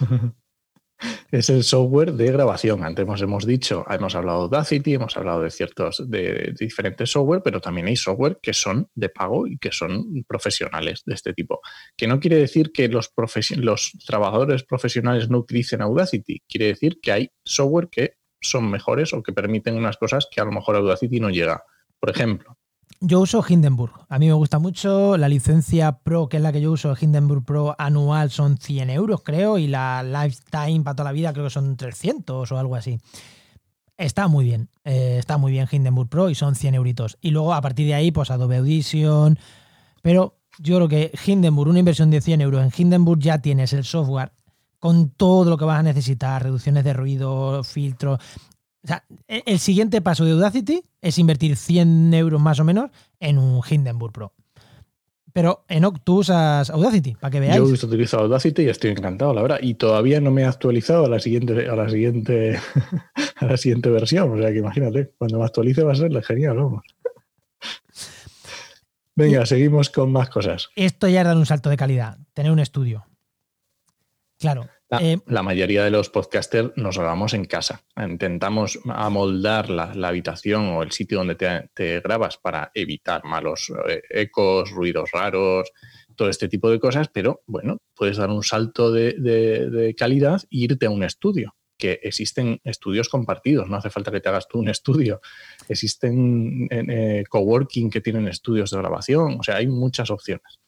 es 1.31 1.49
el 1.49 1.63
software 1.63 2.13
de 2.13 2.31
grabación. 2.31 2.83
Antes 2.83 3.05
hemos 3.21 3.45
dicho, 3.45 3.85
hemos 3.89 4.15
hablado 4.15 4.39
de 4.39 4.57
Audacity, 4.57 4.95
hemos 4.95 5.15
hablado 5.15 5.41
de 5.41 5.51
ciertos, 5.51 6.03
de, 6.09 6.53
diferentes 6.59 7.11
software, 7.11 7.41
pero 7.43 7.61
también 7.61 7.87
hay 7.87 7.95
software 7.95 8.39
que 8.41 8.53
son 8.53 8.89
de 8.95 9.09
pago 9.09 9.47
y 9.47 9.57
que 9.57 9.71
son 9.71 10.23
profesionales 10.27 11.03
de 11.05 11.13
este 11.13 11.33
tipo. 11.33 11.61
Que 11.95 12.07
no 12.07 12.19
quiere 12.19 12.37
decir 12.37 12.71
que 12.71 12.87
los, 12.87 13.11
los 13.57 13.91
trabajadores 14.05 14.63
profesionales 14.63 15.29
no 15.29 15.39
utilicen 15.39 15.81
Audacity, 15.81 16.43
quiere 16.47 16.67
decir 16.67 16.99
que 17.01 17.11
hay 17.11 17.31
software 17.43 17.89
que 17.89 18.13
son 18.41 18.69
mejores 18.69 19.13
o 19.13 19.21
que 19.21 19.33
permiten 19.33 19.75
unas 19.75 19.97
cosas 19.97 20.27
que 20.31 20.41
a 20.41 20.45
lo 20.45 20.51
mejor 20.51 20.75
Audacity 20.77 21.19
no 21.19 21.29
llega. 21.29 21.63
Por 21.99 22.09
ejemplo, 22.09 22.57
yo 23.01 23.21
uso 23.21 23.43
Hindenburg. 23.47 23.93
A 24.09 24.19
mí 24.19 24.27
me 24.27 24.33
gusta 24.33 24.59
mucho. 24.59 25.17
La 25.17 25.29
licencia 25.29 25.99
Pro, 25.99 26.27
que 26.27 26.37
es 26.37 26.43
la 26.43 26.51
que 26.51 26.61
yo 26.61 26.71
uso, 26.71 26.95
Hindenburg 26.99 27.45
Pro 27.45 27.75
anual, 27.77 28.29
son 28.29 28.57
100 28.57 28.89
euros, 28.89 29.21
creo. 29.23 29.57
Y 29.57 29.67
la 29.67 30.03
Lifetime 30.03 30.83
para 30.83 30.95
toda 30.95 31.09
la 31.09 31.13
vida, 31.13 31.31
creo 31.33 31.45
que 31.45 31.51
son 31.51 31.77
300 31.77 32.51
o 32.51 32.59
algo 32.59 32.75
así. 32.75 32.99
Está 33.97 34.27
muy 34.27 34.45
bien. 34.45 34.69
Eh, 34.83 35.17
está 35.19 35.37
muy 35.37 35.51
bien 35.51 35.67
Hindenburg 35.69 36.09
Pro 36.09 36.29
y 36.29 36.35
son 36.35 36.55
100 36.55 36.75
euritos. 36.75 37.17
Y 37.21 37.31
luego 37.31 37.53
a 37.53 37.61
partir 37.61 37.87
de 37.87 37.93
ahí, 37.93 38.11
pues 38.11 38.31
Adobe 38.31 38.57
Audition. 38.57 39.37
Pero 40.01 40.37
yo 40.57 40.75
creo 40.77 40.87
que 40.87 41.11
Hindenburg, 41.25 41.69
una 41.69 41.79
inversión 41.79 42.09
de 42.09 42.21
100 42.21 42.41
euros 42.41 42.63
en 42.63 42.71
Hindenburg, 42.75 43.19
ya 43.19 43.39
tienes 43.41 43.73
el 43.73 43.83
software 43.83 44.31
con 44.79 45.09
todo 45.09 45.49
lo 45.49 45.57
que 45.57 45.65
vas 45.65 45.79
a 45.79 45.83
necesitar, 45.83 46.43
reducciones 46.43 46.85
de 46.85 46.93
ruido, 46.93 47.63
filtros, 47.63 48.19
o 48.83 48.87
sea, 48.87 49.03
e, 49.27 49.43
el 49.45 49.59
siguiente 49.59 50.01
paso 50.01 50.25
de 50.25 50.31
Audacity 50.31 50.83
es 51.01 51.17
invertir 51.17 51.55
100 51.55 52.13
euros 52.13 52.41
más 52.41 52.59
o 52.59 52.63
menos 52.63 52.89
en 53.19 53.37
un 53.37 53.61
Hindenburg 53.67 54.13
Pro. 54.13 54.33
Pero 55.31 55.63
Enoch, 55.67 55.99
tú 56.03 56.19
usas 56.19 56.69
Audacity, 56.69 57.15
para 57.15 57.31
que 57.31 57.39
veáis. 57.39 57.57
Yo 57.57 57.65
he 57.67 57.85
utilizado 57.85 58.23
Audacity 58.23 58.63
y 58.63 58.69
estoy 58.69 58.91
encantado, 58.91 59.33
la 59.33 59.41
verdad. 59.41 59.59
Y 59.61 59.75
todavía 59.75 60.19
no 60.19 60.31
me 60.31 60.41
he 60.41 60.45
actualizado 60.45 61.05
a 61.05 61.09
la 61.09 61.19
siguiente, 61.19 61.69
a 61.69 61.75
la 61.75 61.89
siguiente, 61.89 62.59
a 63.35 63.45
la 63.45 63.57
siguiente 63.57 63.89
versión. 63.89 64.31
O 64.31 64.41
sea 64.41 64.51
que 64.51 64.57
imagínate, 64.57 65.13
cuando 65.17 65.39
me 65.39 65.45
actualice 65.45 65.83
va 65.83 65.93
a 65.93 65.95
ser 65.95 66.23
genial, 66.23 66.57
vamos. 66.57 66.83
Venga, 69.15 69.45
seguimos 69.45 69.89
con 69.89 70.11
más 70.11 70.29
cosas. 70.29 70.69
Esto 70.75 71.07
ya 71.07 71.21
es 71.21 71.27
dar 71.27 71.37
un 71.37 71.45
salto 71.45 71.69
de 71.69 71.77
calidad, 71.77 72.17
tener 72.33 72.51
un 72.51 72.59
estudio. 72.59 73.05
Claro, 74.39 74.67
eh, 74.99 75.17
la, 75.27 75.43
mayoría 75.43 75.83
de 75.83 75.91
los 75.91 76.09
podcasters 76.09 76.71
nos 76.75 76.97
grabamos 76.97 77.33
en 77.33 77.45
casa. 77.45 77.83
Intentamos 77.95 78.79
amoldar 78.85 79.69
la, 79.69 79.91
habitación 80.07 80.69
o 80.69 80.83
el 80.83 80.91
sitio 80.91 81.19
donde 81.19 81.35
te, 81.35 81.99
grabas 81.99 82.37
para 82.37 82.71
evitar 82.73 83.23
malos 83.23 83.71
eh, 83.87 84.01
ecos, 84.09 84.71
ruidos 84.71 85.11
raros, 85.11 85.71
todo 86.15 86.29
este 86.29 86.47
tipo 86.49 86.69
de 86.69 86.79
cosas, 86.79 87.07
pero 87.13 87.41
bueno, 87.45 87.77
puedes 87.95 88.17
dar 88.17 88.29
un 88.29 88.43
salto 88.43 88.91
de, 88.91 89.95
calidad 89.97 90.41
e 90.43 90.57
irte 90.57 90.87
a 90.87 90.89
un 90.89 91.03
estudio. 91.03 91.55
Que 91.79 91.99
existen 92.03 92.61
estudios 92.63 93.09
compartidos, 93.09 93.69
no 93.69 93.77
hace 93.77 93.89
falta 93.89 94.11
que 94.11 94.19
te 94.19 94.29
hagas 94.29 94.47
tú 94.47 94.59
un 94.59 94.69
estudio. 94.69 95.21
Existen 95.67 96.67
eh, 96.69 97.23
coworking 97.27 97.89
que 97.89 98.01
tienen 98.01 98.27
estudios 98.27 98.69
de 98.69 98.77
grabación, 98.77 99.39
o 99.39 99.43
sea, 99.43 99.55
hay 99.55 99.67
muchas 99.67 100.11
opciones. 100.11 100.59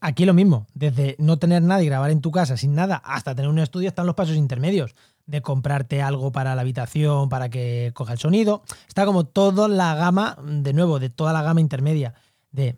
Aquí 0.00 0.26
lo 0.26 0.34
mismo, 0.34 0.66
desde 0.74 1.14
no 1.18 1.38
tener 1.38 1.62
nada 1.62 1.82
y 1.82 1.86
grabar 1.86 2.10
en 2.10 2.20
tu 2.20 2.30
casa 2.30 2.56
sin 2.56 2.74
nada 2.74 2.96
hasta 2.96 3.34
tener 3.34 3.48
un 3.48 3.60
estudio 3.60 3.88
están 3.88 4.06
los 4.06 4.16
pasos 4.16 4.36
intermedios 4.36 4.94
de 5.24 5.40
comprarte 5.40 6.02
algo 6.02 6.32
para 6.32 6.54
la 6.54 6.62
habitación, 6.62 7.28
para 7.28 7.48
que 7.48 7.92
coja 7.94 8.12
el 8.12 8.18
sonido. 8.18 8.62
Está 8.88 9.06
como 9.06 9.24
toda 9.24 9.68
la 9.68 9.94
gama, 9.94 10.36
de 10.44 10.72
nuevo, 10.72 10.98
de 10.98 11.10
toda 11.10 11.32
la 11.32 11.42
gama 11.42 11.60
intermedia 11.60 12.14
de 12.50 12.76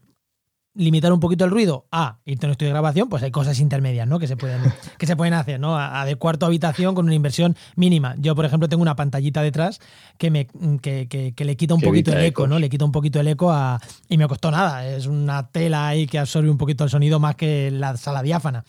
limitar 0.75 1.13
un 1.13 1.21
poquito 1.21 1.45
el 1.45 1.51
ruido 1.51 1.87
a 1.91 2.19
irte 2.25 2.47
a 2.47 2.49
un 2.49 2.53
estudio 2.53 2.69
de 2.69 2.75
grabación, 2.75 3.09
pues 3.09 3.23
hay 3.23 3.31
cosas 3.31 3.59
intermedias, 3.59 4.07
¿no? 4.07 4.19
Que 4.19 4.27
se 4.27 4.37
pueden, 4.37 4.61
que 4.99 5.07
se 5.07 5.17
pueden 5.17 5.35
hacer, 5.35 5.59
¿no? 5.59 5.77
Adecuar 5.77 6.39
tu 6.39 6.47
habitación 6.47 6.95
con 6.95 7.07
una 7.07 7.15
inversión 7.15 7.57
mínima. 7.75 8.15
Yo, 8.19 8.35
por 8.35 8.45
ejemplo, 8.45 8.69
tengo 8.69 8.83
una 8.83 8.97
pantallita 8.97 9.43
detrás 9.43 9.81
que 10.19 10.31
me 10.31 10.47
que, 10.81 11.35
le 11.37 11.57
quita 11.57 11.75
un 11.75 11.81
poquito 11.81 12.13
el 12.13 12.25
eco, 12.25 12.47
¿no? 12.47 12.59
Le 12.59 12.69
quita 12.69 12.85
un 12.85 12.93
poquito 12.93 13.21
el 13.21 13.29
eco 13.29 13.51
a, 13.51 13.81
y 14.09 14.19
me 14.19 14.29
costó 14.29 14.51
nada. 14.51 14.87
Es 14.89 15.07
una 15.07 15.49
tela 15.49 15.89
ahí 15.89 16.07
que 16.07 16.19
absorbe 16.19 16.51
un 16.51 16.59
poquito 16.59 16.85
el 16.85 16.91
sonido 16.91 17.19
más 17.19 17.35
que 17.35 17.71
la 17.71 17.97
sala 17.97 18.23
diáfana 18.23 18.65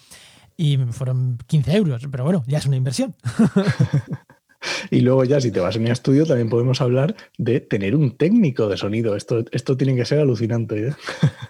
y 0.59 0.77
fueron 0.91 1.37
15 1.47 1.73
euros, 1.77 2.07
pero 2.11 2.25
bueno, 2.25 2.43
ya 2.45 2.57
es 2.57 2.65
una 2.65 2.75
inversión. 2.75 3.15
y 4.91 4.99
luego 4.99 5.23
ya 5.23 5.39
si 5.39 5.51
te 5.51 5.61
vas 5.61 5.77
a 5.77 5.79
un 5.79 5.87
estudio 5.87 6.25
también 6.25 6.49
podemos 6.49 6.81
hablar 6.81 7.15
de 7.37 7.61
tener 7.61 7.95
un 7.95 8.17
técnico 8.17 8.67
de 8.67 8.75
sonido. 8.75 9.15
Esto, 9.15 9.45
esto 9.53 9.77
tiene 9.77 9.95
que 9.95 10.03
ser 10.03 10.19
alucinante. 10.19 10.89
¿eh? 10.89 10.93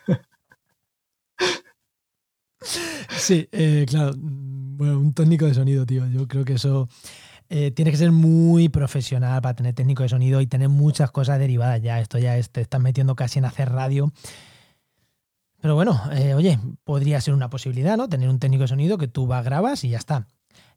sí, 3.30 3.48
eh, 3.52 3.86
claro. 3.88 4.14
Bueno, 4.18 5.00
un 5.00 5.14
técnico 5.14 5.46
de 5.46 5.54
sonido, 5.54 5.86
tío. 5.86 6.06
Yo 6.08 6.28
creo 6.28 6.46
que 6.46 6.54
eso 6.54 6.88
eh, 7.50 7.72
tiene 7.72 7.92
que 7.92 7.98
ser 7.98 8.12
muy 8.12 8.70
profesional 8.70 9.42
para 9.42 9.56
tener 9.56 9.74
técnico 9.74 10.04
de 10.04 10.10
sonido 10.10 10.42
y 10.42 10.48
tener 10.48 10.70
muchas 10.70 11.12
cosas 11.12 11.40
derivadas 11.40 11.82
ya. 11.82 12.00
Esto 12.00 12.18
ya 12.18 12.42
te 12.42 12.62
estás 12.62 12.82
metiendo 12.82 13.16
casi 13.16 13.40
en 13.40 13.46
hacer 13.46 13.72
radio 13.72 14.12
pero 15.62 15.76
bueno, 15.76 16.00
eh, 16.14 16.34
oye, 16.34 16.58
podría 16.84 17.20
ser 17.20 17.34
una 17.34 17.50
posibilidad, 17.50 17.98
¿no? 17.98 18.08
Tener 18.08 18.30
un 18.30 18.40
técnico 18.40 18.62
de 18.62 18.70
sonido 18.70 18.98
que 18.98 19.08
tú 19.08 19.28
vas, 19.28 19.44
grabas 19.44 19.84
y 19.84 19.90
ya 19.90 19.98
está. 19.98 20.26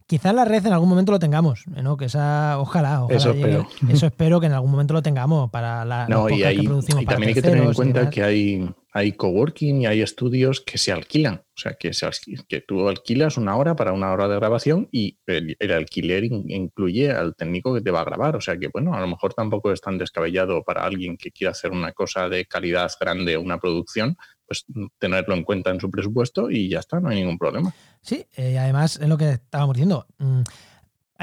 Quizá 0.06 0.30
en 0.30 0.36
la 0.36 0.44
red 0.44 0.66
en 0.66 0.72
algún 0.72 0.88
momento 0.88 1.12
lo 1.12 1.20
tengamos, 1.20 1.64
¿no? 1.68 1.96
Que 1.96 2.06
esa, 2.06 2.58
ojalá, 2.58 3.04
ojalá. 3.04 3.16
Eso 3.16 3.30
espero. 3.30 3.68
Eso 3.88 4.06
espero 4.06 4.40
que 4.40 4.46
en 4.46 4.52
algún 4.52 4.72
momento 4.72 4.92
lo 4.92 5.02
tengamos 5.02 5.50
para 5.50 5.84
la. 5.84 6.08
No, 6.08 6.28
y, 6.28 6.42
ahí, 6.42 6.58
y 6.58 7.06
también 7.06 7.28
hay 7.28 7.34
que 7.34 7.42
tener 7.42 7.62
en 7.62 7.74
cuenta 7.74 8.10
que 8.10 8.24
hay, 8.24 8.68
hay 8.94 9.12
coworking 9.12 9.82
y 9.82 9.86
hay 9.86 10.02
estudios 10.02 10.60
que 10.60 10.76
se 10.76 10.92
alquilan. 10.92 11.42
O 11.56 11.60
sea, 11.60 11.74
que, 11.74 11.94
se, 11.94 12.08
que 12.46 12.60
tú 12.60 12.88
alquilas 12.88 13.38
una 13.38 13.56
hora 13.56 13.74
para 13.74 13.92
una 13.92 14.12
hora 14.12 14.28
de 14.28 14.36
grabación 14.36 14.88
y 14.92 15.18
el, 15.26 15.56
alquiler 15.72 16.24
incluye 16.24 17.10
al 17.10 17.34
técnico 17.34 17.74
que 17.74 17.80
te 17.80 17.90
va 17.90 18.02
a 18.02 18.04
grabar. 18.04 18.36
O 18.36 18.40
sea 18.40 18.58
que, 18.58 18.68
bueno, 18.68 18.94
a 18.94 19.00
lo 19.00 19.06
mejor 19.06 19.32
tampoco 19.32 19.72
es 19.72 19.80
tan 19.80 19.96
descabellado 19.96 20.62
para 20.62 20.84
alguien 20.84 21.16
que 21.16 21.30
quiera 21.30 21.52
hacer 21.52 21.70
una 21.70 21.92
cosa 21.92 22.28
de 22.28 22.44
calidad 22.44 22.90
grande, 23.00 23.38
una 23.38 23.58
producción, 23.58 24.16
pues 24.46 24.66
tenerlo 24.98 25.34
en 25.34 25.44
cuenta 25.44 25.70
en 25.70 25.80
su 25.80 25.90
presupuesto 25.90 26.50
y 26.50 26.68
ya 26.68 26.80
está, 26.80 27.00
no 27.00 27.08
hay 27.08 27.16
ningún 27.16 27.38
problema. 27.38 27.74
Sí, 28.02 28.26
eh, 28.36 28.58
además 28.58 28.98
es 29.00 29.08
lo 29.08 29.16
que 29.16 29.30
estábamos 29.30 29.74
diciendo. 29.74 30.06
Mm, 30.18 30.42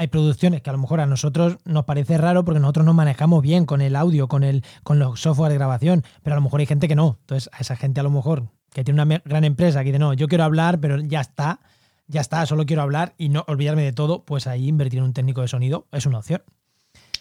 hay 0.00 0.06
producciones 0.06 0.62
que 0.62 0.70
a 0.70 0.72
lo 0.72 0.78
mejor 0.78 1.00
a 1.00 1.06
nosotros 1.06 1.58
nos 1.66 1.84
parece 1.84 2.16
raro 2.16 2.42
porque 2.42 2.58
nosotros 2.58 2.86
nos 2.86 2.94
manejamos 2.94 3.42
bien 3.42 3.66
con 3.66 3.82
el 3.82 3.94
audio, 3.94 4.28
con, 4.28 4.44
el, 4.44 4.64
con 4.82 4.98
los 4.98 5.20
software 5.20 5.52
de 5.52 5.58
grabación, 5.58 6.04
pero 6.22 6.32
a 6.32 6.38
lo 6.38 6.42
mejor 6.42 6.60
hay 6.60 6.64
gente 6.64 6.88
que 6.88 6.96
no. 6.96 7.18
Entonces, 7.20 7.50
a 7.52 7.58
esa 7.58 7.76
gente 7.76 8.00
a 8.00 8.02
lo 8.02 8.08
mejor 8.08 8.48
que 8.72 8.82
tiene 8.82 9.02
una 9.02 9.20
gran 9.26 9.44
empresa 9.44 9.80
que 9.80 9.90
dice, 9.90 9.98
no, 9.98 10.14
yo 10.14 10.26
quiero 10.26 10.44
hablar, 10.44 10.80
pero 10.80 10.98
ya 11.00 11.20
está, 11.20 11.60
ya 12.06 12.22
está, 12.22 12.46
solo 12.46 12.64
quiero 12.64 12.80
hablar 12.80 13.12
y 13.18 13.28
no 13.28 13.44
olvidarme 13.46 13.82
de 13.82 13.92
todo, 13.92 14.24
pues 14.24 14.46
ahí 14.46 14.68
invertir 14.68 15.00
en 15.00 15.04
un 15.04 15.12
técnico 15.12 15.42
de 15.42 15.48
sonido 15.48 15.86
es 15.92 16.06
una 16.06 16.20
opción. 16.20 16.40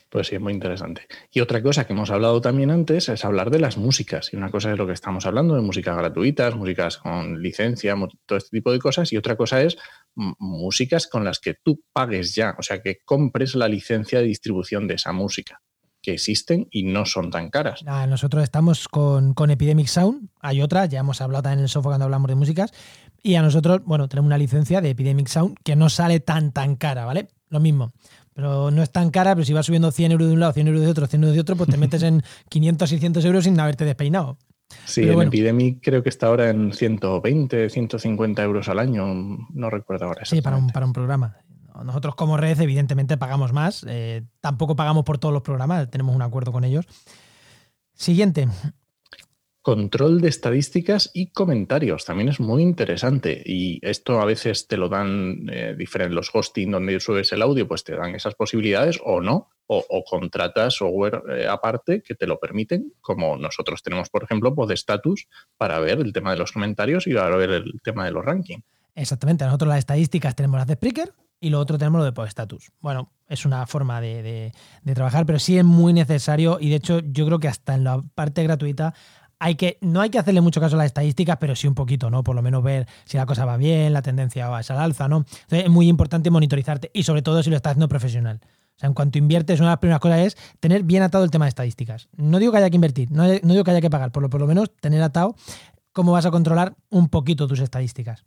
Pues 0.10 0.28
sí, 0.28 0.36
es 0.36 0.42
muy 0.42 0.54
interesante. 0.54 1.06
Y 1.32 1.40
otra 1.40 1.62
cosa 1.62 1.86
que 1.86 1.94
hemos 1.94 2.10
hablado 2.10 2.42
también 2.42 2.72
antes 2.72 3.10
es 3.10 3.24
hablar 3.26 3.52
de 3.52 3.60
las 3.60 3.78
músicas. 3.78 4.34
Y 4.34 4.38
una 4.38 4.50
cosa 4.50 4.72
es 4.72 4.78
lo 4.78 4.88
que 4.88 4.94
estamos 4.94 5.28
hablando, 5.28 5.54
de 5.54 5.62
músicas 5.62 5.96
gratuitas, 5.96 6.56
músicas 6.56 6.98
con 6.98 7.44
licencia, 7.44 7.96
todo 8.26 8.38
este 8.38 8.58
tipo 8.58 8.72
de 8.72 8.80
cosas. 8.80 9.14
Y 9.14 9.18
otra 9.18 9.36
cosa 9.36 9.62
es 9.62 9.78
músicas 10.16 11.08
con 11.08 11.24
las 11.24 11.40
que 11.40 11.56
tú 11.56 11.84
pagues 11.94 12.36
ya, 12.36 12.56
o 12.58 12.64
sea, 12.64 12.82
que 12.82 13.00
compres 13.06 13.56
la 13.56 13.68
licencia 13.68 14.20
de 14.20 14.26
distribución 14.26 14.88
de 14.88 14.96
esa 14.96 15.12
música 15.12 15.62
que 16.02 16.14
existen 16.14 16.68
y 16.72 16.84
no 16.84 17.06
son 17.06 17.30
tan 17.30 17.50
caras. 17.50 17.84
nosotros 17.84 18.44
estamos 18.44 18.88
con, 18.88 19.34
con, 19.34 19.52
Epidemic 19.52 19.88
Sound, 19.88 20.30
hay 20.40 20.62
otra, 20.62 20.86
ya 20.86 21.00
hemos 21.00 21.22
hablado 21.22 21.44
también 21.44 21.60
en 21.60 21.64
el 21.64 21.70
software 21.70 21.92
cuando 21.92 22.06
hablamos 22.06 22.30
de 22.30 22.36
músicas, 22.36 22.72
y 23.22 23.36
a 23.36 23.42
nosotros, 23.42 23.82
bueno, 23.84 24.08
tenemos 24.08 24.28
una 24.28 24.38
licencia 24.38 24.82
de 24.82 24.92
Epidemic 24.92 25.28
Sound 25.28 25.58
que 25.64 25.76
no 25.76 25.90
sale 25.90 26.20
tan 26.20 26.52
tan 26.52 26.76
cara, 26.76 27.06
¿vale? 27.06 27.28
Lo 27.50 27.60
mismo. 27.60 27.92
Pero 28.34 28.72
no 28.72 28.82
es 28.82 28.92
tan 28.92 29.10
cara, 29.12 29.36
pero 29.36 29.44
si 29.44 29.52
vas 29.52 29.66
subiendo 29.66 29.92
100 29.92 30.14
euros 30.14 30.28
de 30.30 30.34
un 30.34 30.40
lado, 30.40 30.54
100 30.54 30.68
euros 30.68 30.82
de 30.82 30.88
otro, 30.88 31.08
100 31.08 31.24
euros 31.24 31.36
de 31.36 31.42
otro, 31.42 31.56
pues 31.58 31.70
te 31.70 31.78
metes 31.78 32.04
en 32.04 32.24
500, 32.50 32.90
600 32.90 33.26
euros 33.26 33.44
sin 33.44 33.60
haberte 33.60 33.84
despeinado. 33.84 34.38
Sí, 34.86 35.10
en 35.10 35.22
Epidemic 35.22 35.80
creo 35.82 36.04
que 36.04 36.10
está 36.10 36.28
ahora 36.28 36.50
en 36.50 36.74
120, 36.74 37.70
150 37.70 38.44
euros 38.44 38.70
al 38.70 38.80
año, 38.80 39.06
no 39.52 39.70
recuerdo 39.70 40.06
ahora. 40.06 40.26
Sí, 40.26 40.42
para 40.42 40.58
un, 40.58 40.70
para 40.70 40.86
un 40.86 40.94
programa. 40.94 41.38
Nosotros 41.84 42.16
como 42.16 42.38
red 42.38 42.60
evidentemente 42.60 43.18
pagamos 43.18 43.54
más, 43.54 43.86
eh, 43.88 44.24
tampoco 44.42 44.76
pagamos 44.76 45.06
por 45.06 45.18
todos 45.18 45.34
los 45.34 45.44
programas, 45.44 45.90
tenemos 45.90 46.16
un 46.16 46.22
acuerdo 46.22 46.52
con 46.52 46.64
ellos. 46.64 46.86
Siguiente, 47.94 48.48
Control 49.62 50.22
de 50.22 50.30
estadísticas 50.30 51.12
y 51.14 51.32
comentarios. 51.32 52.06
También 52.06 52.30
es 52.30 52.40
muy 52.40 52.64
interesante. 52.64 53.44
Y 53.46 53.80
esto 53.82 54.22
a 54.22 54.26
veces 54.26 54.68
te 54.68 54.78
lo 54.78 54.88
dan 54.88 55.48
eh, 55.52 55.76
diferentes. 55.78 56.16
Los 56.16 56.30
hosting 56.34 56.72
donde 56.72 57.00
subes 57.00 57.32
el 57.34 57.42
audio, 57.42 57.68
pues 57.68 57.84
te 57.84 57.96
dan 57.96 58.16
esas 58.16 58.36
posibilidades 58.36 59.00
o 59.04 59.22
no. 59.22 59.50
O, 59.72 60.04
contratas 60.04 60.78
software 60.78 61.22
eh, 61.30 61.48
aparte 61.48 62.02
que 62.02 62.16
te 62.16 62.26
lo 62.26 62.40
permiten, 62.40 62.92
como 63.02 63.38
nosotros 63.38 63.84
tenemos, 63.84 64.10
por 64.10 64.24
ejemplo, 64.24 64.56
Podstatus 64.56 65.28
para 65.58 65.78
ver 65.78 66.00
el 66.00 66.12
tema 66.12 66.32
de 66.32 66.38
los 66.38 66.52
comentarios 66.52 67.06
y 67.06 67.14
para 67.14 67.36
ver 67.36 67.52
el 67.52 67.80
tema 67.84 68.06
de 68.06 68.12
los 68.12 68.26
rankings. 68.26 68.64
Exactamente. 68.96 69.46
Nosotros 69.46 69.70
las 69.70 69.78
estadísticas 69.78 70.36
tenemos 70.36 70.58
las 70.58 70.66
de 70.66 70.74
Spreaker 70.74 71.14
y 71.40 71.50
lo 71.50 71.60
otro 71.60 71.78
tenemos 71.78 72.00
lo 72.00 72.06
de 72.06 72.12
Podstatus. 72.12 72.72
Bueno, 72.82 73.12
es 73.28 73.46
una 73.46 73.66
forma 73.66 74.02
de, 74.02 74.52
de, 74.84 74.96
trabajar, 74.96 75.26
pero 75.26 75.40
sí 75.40 75.58
es 75.58 75.64
muy 75.64 75.94
necesario 75.94 76.58
y 76.60 76.70
de 76.70 76.76
hecho 76.76 77.00
yo 77.00 77.26
creo 77.26 77.40
que 77.40 77.48
hasta 77.48 77.76
en 77.76 77.84
la 77.84 78.02
parte 78.16 78.44
gratuita 78.44 78.94
hay 79.40 79.56
que, 79.56 79.78
no 79.82 80.02
hay 80.02 80.10
que 80.10 80.20
hacerle 80.20 80.42
mucho 80.42 80.60
caso 80.60 80.76
a 80.76 80.80
las 80.80 80.88
estadísticas, 80.88 81.38
pero 81.40 81.56
sí 81.56 81.68
un 81.68 81.76
poquito, 81.76 82.10
¿no? 82.10 82.24
Por 82.24 82.36
lo 82.36 82.42
menos 82.42 82.62
ver 82.62 82.88
si 83.06 83.18
la 83.18 83.26
cosa 83.26 83.46
va 83.46 83.58
bien, 83.58 83.94
la 83.94 84.02
tendencia 84.02 84.50
va 84.50 84.60
al 84.60 84.78
alza, 84.78 85.08
¿no? 85.08 85.18
Entonces 85.18 85.64
es 85.64 85.70
muy 85.70 85.88
importante 85.88 86.30
monitorizarte 86.30 86.92
y 86.94 87.04
sobre 87.04 87.22
todo 87.22 87.42
si 87.42 87.50
lo 87.50 87.56
estás 87.56 87.72
haciendo 87.72 87.88
profesional. 87.88 88.42
O 88.44 88.80
sea, 88.80 88.88
en 88.88 88.94
cuanto 88.94 89.18
inviertes, 89.18 89.60
una 89.60 89.70
de 89.70 89.74
las 89.74 89.80
primeras 89.80 90.02
cosas 90.02 90.20
es 90.20 90.38
tener 90.60 90.84
bien 90.84 91.04
atado 91.04 91.24
el 91.24 91.32
tema 91.32 91.46
de 91.46 91.50
estadísticas. 91.50 92.10
No 92.16 92.40
digo 92.40 92.52
que 92.52 92.60
haya 92.60 92.70
que 92.70 92.76
invertir, 92.76 93.12
no, 93.12 93.28
digo 93.28 93.64
que 93.64 93.72
haya 93.72 93.82
que 93.82 93.90
pagar, 93.90 94.12
por 94.12 94.24
lo, 94.24 94.30
por 94.30 94.42
lo 94.42 94.48
menos 94.48 94.72
tener 94.80 95.02
atado 95.02 95.36
cómo 95.92 96.12
vas 96.12 96.26
a 96.26 96.32
controlar 96.32 96.76
un 96.90 97.10
poquito 97.10 97.48
tus 97.48 97.60
estadísticas. 97.60 98.26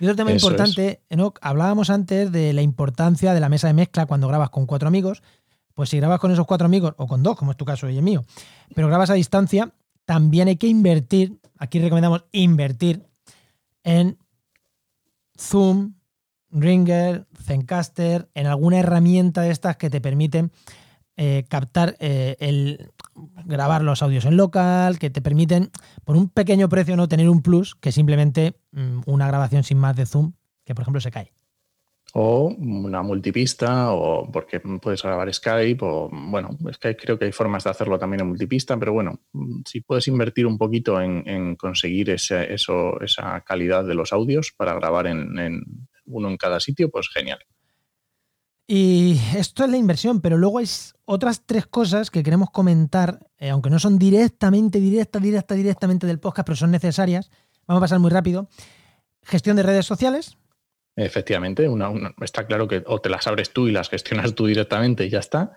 Y 0.00 0.06
otro 0.06 0.16
tema 0.16 0.32
importante, 0.32 1.02
Enoch, 1.10 1.38
hablábamos 1.42 1.90
antes 1.90 2.32
de 2.32 2.54
la 2.54 2.62
importancia 2.62 3.34
de 3.34 3.40
la 3.40 3.50
mesa 3.50 3.66
de 3.66 3.74
mezcla 3.74 4.06
cuando 4.06 4.28
grabas 4.28 4.48
con 4.48 4.64
cuatro 4.64 4.88
amigos 4.88 5.22
pues 5.74 5.90
si 5.90 5.98
grabas 5.98 6.20
con 6.20 6.30
esos 6.30 6.46
cuatro 6.46 6.66
amigos, 6.66 6.94
o 6.96 7.06
con 7.06 7.22
dos, 7.22 7.36
como 7.36 7.52
es 7.52 7.56
tu 7.56 7.64
caso 7.64 7.88
y 7.88 7.96
el 7.96 8.02
mío, 8.02 8.24
pero 8.74 8.88
grabas 8.88 9.10
a 9.10 9.14
distancia, 9.14 9.72
también 10.04 10.48
hay 10.48 10.56
que 10.56 10.66
invertir, 10.66 11.40
aquí 11.58 11.78
recomendamos 11.78 12.24
invertir 12.32 13.06
en 13.84 14.18
Zoom, 15.38 15.94
Ringer, 16.50 17.26
Zencaster, 17.44 18.28
en 18.34 18.46
alguna 18.46 18.78
herramienta 18.78 19.42
de 19.42 19.50
estas 19.50 19.76
que 19.76 19.88
te 19.88 20.00
permiten 20.00 20.50
eh, 21.16 21.44
captar 21.48 21.96
eh, 22.00 22.36
el 22.40 22.92
grabar 23.44 23.82
los 23.82 24.02
audios 24.02 24.24
en 24.24 24.36
local, 24.36 24.98
que 24.98 25.10
te 25.10 25.20
permiten 25.20 25.70
por 26.04 26.16
un 26.16 26.28
pequeño 26.28 26.68
precio 26.68 26.96
no 26.96 27.08
tener 27.08 27.28
un 27.28 27.42
plus 27.42 27.74
que 27.74 27.92
simplemente 27.92 28.58
mm, 28.72 29.02
una 29.06 29.26
grabación 29.26 29.62
sin 29.62 29.78
más 29.78 29.96
de 29.96 30.06
Zoom, 30.06 30.32
que 30.64 30.74
por 30.74 30.82
ejemplo 30.82 31.00
se 31.00 31.10
cae 31.10 31.32
o 32.12 32.48
una 32.48 33.02
multipista, 33.02 33.92
o 33.92 34.30
porque 34.30 34.60
puedes 34.60 35.02
grabar 35.02 35.32
Skype, 35.32 35.84
o 35.84 36.08
bueno, 36.10 36.56
Skype 36.72 36.96
creo 36.96 37.18
que 37.18 37.26
hay 37.26 37.32
formas 37.32 37.64
de 37.64 37.70
hacerlo 37.70 37.98
también 37.98 38.20
en 38.20 38.28
multipista, 38.28 38.76
pero 38.78 38.92
bueno, 38.92 39.20
si 39.64 39.80
puedes 39.80 40.08
invertir 40.08 40.46
un 40.46 40.58
poquito 40.58 41.00
en, 41.00 41.54
conseguir 41.56 42.10
ese, 42.10 42.52
eso, 42.52 43.00
esa 43.00 43.40
calidad 43.42 43.84
de 43.84 43.94
los 43.94 44.12
audios 44.12 44.52
para 44.56 44.74
grabar 44.74 45.06
en, 45.06 45.62
uno 46.06 46.28
en 46.28 46.36
cada 46.36 46.58
sitio, 46.60 46.90
pues 46.90 47.08
genial. 47.08 47.38
Y 48.66 49.20
esto 49.36 49.64
es 49.64 49.70
la 49.70 49.76
inversión, 49.76 50.20
pero 50.20 50.38
luego 50.38 50.58
hay 50.58 50.66
otras 51.04 51.42
tres 51.44 51.66
cosas 51.66 52.10
que 52.10 52.22
queremos 52.22 52.50
comentar, 52.50 53.26
eh, 53.38 53.50
aunque 53.50 53.68
no 53.68 53.80
son 53.80 53.98
directamente, 53.98 54.78
directa, 54.78 55.18
directa, 55.18 55.56
directamente 55.56 56.06
del 56.06 56.20
podcast, 56.20 56.46
pero 56.46 56.56
son 56.56 56.70
necesarias. 56.70 57.30
Vamos 57.66 57.80
a 57.80 57.84
pasar 57.84 57.98
muy 57.98 58.10
rápido. 58.10 58.48
Gestión 59.22 59.56
de 59.56 59.64
redes 59.64 59.86
sociales, 59.86 60.38
Efectivamente, 60.96 61.68
está 62.20 62.46
claro 62.46 62.68
que 62.68 62.82
o 62.86 63.00
te 63.00 63.08
las 63.08 63.26
abres 63.26 63.52
tú 63.52 63.68
y 63.68 63.72
las 63.72 63.88
gestionas 63.88 64.34
tú 64.34 64.46
directamente 64.46 65.06
y 65.06 65.10
ya 65.10 65.20
está. 65.20 65.52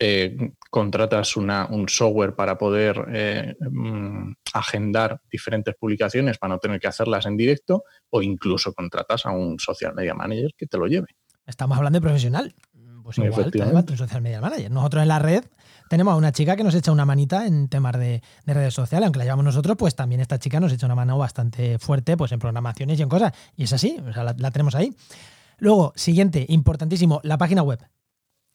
Eh, 0.00 0.52
contratas 0.70 1.36
un 1.36 1.88
software 1.88 2.36
para 2.36 2.56
poder 2.56 3.04
eh, 3.12 3.56
mm, 3.58 4.32
agendar 4.54 5.20
diferentes 5.28 5.74
publicaciones 5.74 6.38
para 6.38 6.54
no 6.54 6.60
tener 6.60 6.78
que 6.78 6.86
hacerlas 6.86 7.26
en 7.26 7.36
directo 7.36 7.82
o 8.10 8.22
incluso 8.22 8.72
contratas 8.72 9.26
a 9.26 9.32
un 9.32 9.58
social 9.58 9.94
media 9.94 10.14
manager 10.14 10.52
que 10.56 10.66
te 10.66 10.78
lo 10.78 10.86
lleve. 10.86 11.08
Estamos 11.44 11.76
hablando 11.78 11.96
de 11.96 12.02
profesional. 12.02 12.54
Pues 13.02 13.18
igual, 13.18 13.50
te 13.50 13.62
un 13.62 13.96
social 13.96 14.20
media 14.20 14.40
manager. 14.40 14.70
Nosotros 14.70 15.02
en 15.02 15.08
la 15.08 15.18
red 15.18 15.42
tenemos 15.88 16.12
a 16.12 16.16
una 16.16 16.32
chica 16.32 16.56
que 16.56 16.64
nos 16.64 16.74
echa 16.74 16.92
una 16.92 17.04
manita 17.04 17.46
en 17.46 17.68
temas 17.68 17.98
de, 17.98 18.22
redes 18.46 18.74
sociales, 18.74 19.06
aunque 19.06 19.18
la 19.18 19.24
llevamos 19.24 19.44
nosotros, 19.44 19.76
pues 19.76 19.94
también 19.94 20.20
esta 20.20 20.38
chica 20.38 20.60
nos 20.60 20.72
echa 20.72 20.86
una 20.86 20.94
mano 20.94 21.18
bastante 21.18 21.78
fuerte 21.78 22.16
pues 22.16 22.32
en 22.32 22.38
programaciones 22.38 22.98
y 22.98 23.02
en 23.02 23.08
cosas. 23.08 23.32
Y 23.56 23.64
es 23.64 23.72
así, 23.72 23.98
o 24.06 24.12
sea, 24.12 24.24
la, 24.24 24.50
tenemos 24.50 24.74
ahí. 24.74 24.94
Luego, 25.58 25.92
siguiente, 25.96 26.44
importantísimo, 26.48 27.20
la 27.24 27.38
página 27.38 27.62
web. 27.62 27.80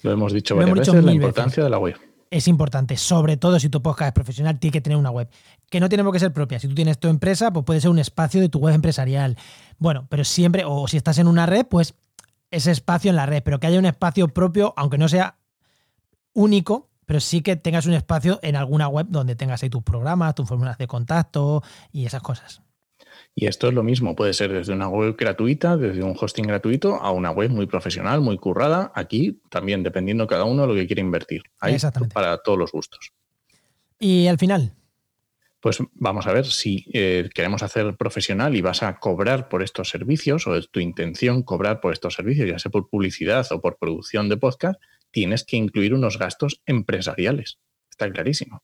Lo 0.01 0.11
hemos 0.11 0.33
dicho 0.33 0.55
varias 0.55 0.79
veces, 0.79 1.03
la 1.03 1.13
importancia 1.13 1.63
de 1.63 1.69
la 1.69 1.79
web. 1.79 1.95
Es 2.29 2.47
importante, 2.47 2.97
sobre 2.97 3.37
todo 3.37 3.59
si 3.59 3.69
tu 3.69 3.81
podcast 3.81 4.07
es 4.07 4.13
profesional, 4.13 4.57
tiene 4.59 4.71
que 4.71 4.81
tener 4.81 4.97
una 4.97 5.11
web. 5.11 5.29
Que 5.69 5.79
no 5.79 5.87
tiene 5.87 6.03
por 6.03 6.13
qué 6.13 6.19
ser 6.19 6.33
propia. 6.33 6.59
Si 6.59 6.67
tú 6.67 6.73
tienes 6.73 6.97
tu 6.97 7.07
empresa, 7.07 7.51
pues 7.51 7.63
puede 7.65 7.79
ser 7.79 7.91
un 7.91 7.99
espacio 7.99 8.41
de 8.41 8.49
tu 8.49 8.59
web 8.59 8.73
empresarial. 8.73 9.37
Bueno, 9.77 10.07
pero 10.09 10.23
siempre, 10.23 10.63
o 10.65 10.87
si 10.87 10.97
estás 10.97 11.19
en 11.19 11.27
una 11.27 11.45
red, 11.45 11.65
pues 11.67 11.93
ese 12.49 12.71
espacio 12.71 13.09
en 13.09 13.15
la 13.15 13.25
red, 13.25 13.43
pero 13.43 13.59
que 13.59 13.67
haya 13.67 13.79
un 13.79 13.85
espacio 13.85 14.27
propio, 14.27 14.73
aunque 14.77 14.97
no 14.97 15.07
sea 15.09 15.37
único, 16.33 16.89
pero 17.05 17.19
sí 17.19 17.41
que 17.41 17.55
tengas 17.55 17.85
un 17.85 17.93
espacio 17.93 18.39
en 18.41 18.55
alguna 18.55 18.87
web 18.87 19.07
donde 19.09 19.35
tengas 19.35 19.63
ahí 19.63 19.69
tus 19.69 19.83
programas, 19.83 20.35
tus 20.35 20.47
fórmulas 20.47 20.77
de 20.77 20.87
contacto 20.87 21.63
y 21.91 22.05
esas 22.05 22.21
cosas. 22.21 22.61
Y 23.35 23.47
esto 23.47 23.67
es 23.67 23.73
lo 23.73 23.83
mismo, 23.83 24.15
puede 24.15 24.33
ser 24.33 24.51
desde 24.51 24.73
una 24.73 24.87
web 24.87 25.15
gratuita, 25.17 25.75
desde 25.75 26.03
un 26.03 26.15
hosting 26.19 26.45
gratuito, 26.45 26.95
a 26.95 27.11
una 27.11 27.31
web 27.31 27.49
muy 27.49 27.65
profesional, 27.65 28.21
muy 28.21 28.37
currada. 28.37 28.91
Aquí 28.93 29.41
también 29.49 29.81
dependiendo 29.81 30.27
cada 30.27 30.43
uno 30.43 30.63
de 30.63 30.67
lo 30.67 30.75
que 30.75 30.85
quiere 30.85 31.01
invertir. 31.01 31.41
Hay 31.59 31.77
para 32.13 32.37
todos 32.37 32.59
los 32.59 32.71
gustos. 32.71 33.11
Y 33.99 34.27
al 34.27 34.37
final. 34.37 34.73
Pues 35.59 35.79
vamos 35.93 36.27
a 36.27 36.33
ver 36.33 36.45
si 36.45 36.85
eh, 36.93 37.29
queremos 37.33 37.63
hacer 37.63 37.95
profesional 37.95 38.53
y 38.53 38.61
vas 38.61 38.83
a 38.83 38.99
cobrar 38.99 39.47
por 39.47 39.63
estos 39.63 39.89
servicios 39.89 40.45
o 40.45 40.55
es 40.57 40.69
tu 40.69 40.81
intención 40.81 41.41
cobrar 41.41 41.79
por 41.79 41.93
estos 41.93 42.15
servicios, 42.15 42.49
ya 42.49 42.59
sea 42.59 42.69
por 42.69 42.89
publicidad 42.89 43.47
o 43.51 43.61
por 43.61 43.77
producción 43.77 44.27
de 44.27 44.35
podcast, 44.35 44.79
tienes 45.13 45.45
que 45.45 45.55
incluir 45.55 45.93
unos 45.93 46.17
gastos 46.17 46.61
empresariales. 46.65 47.59
Está 47.89 48.11
clarísimo. 48.11 48.63